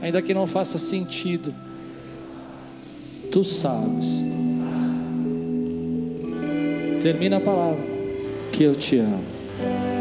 [0.00, 1.54] ainda que não faça sentido,
[3.30, 4.24] tu sabes.
[7.00, 7.95] Termina a palavra
[8.56, 9.95] que eu te amo.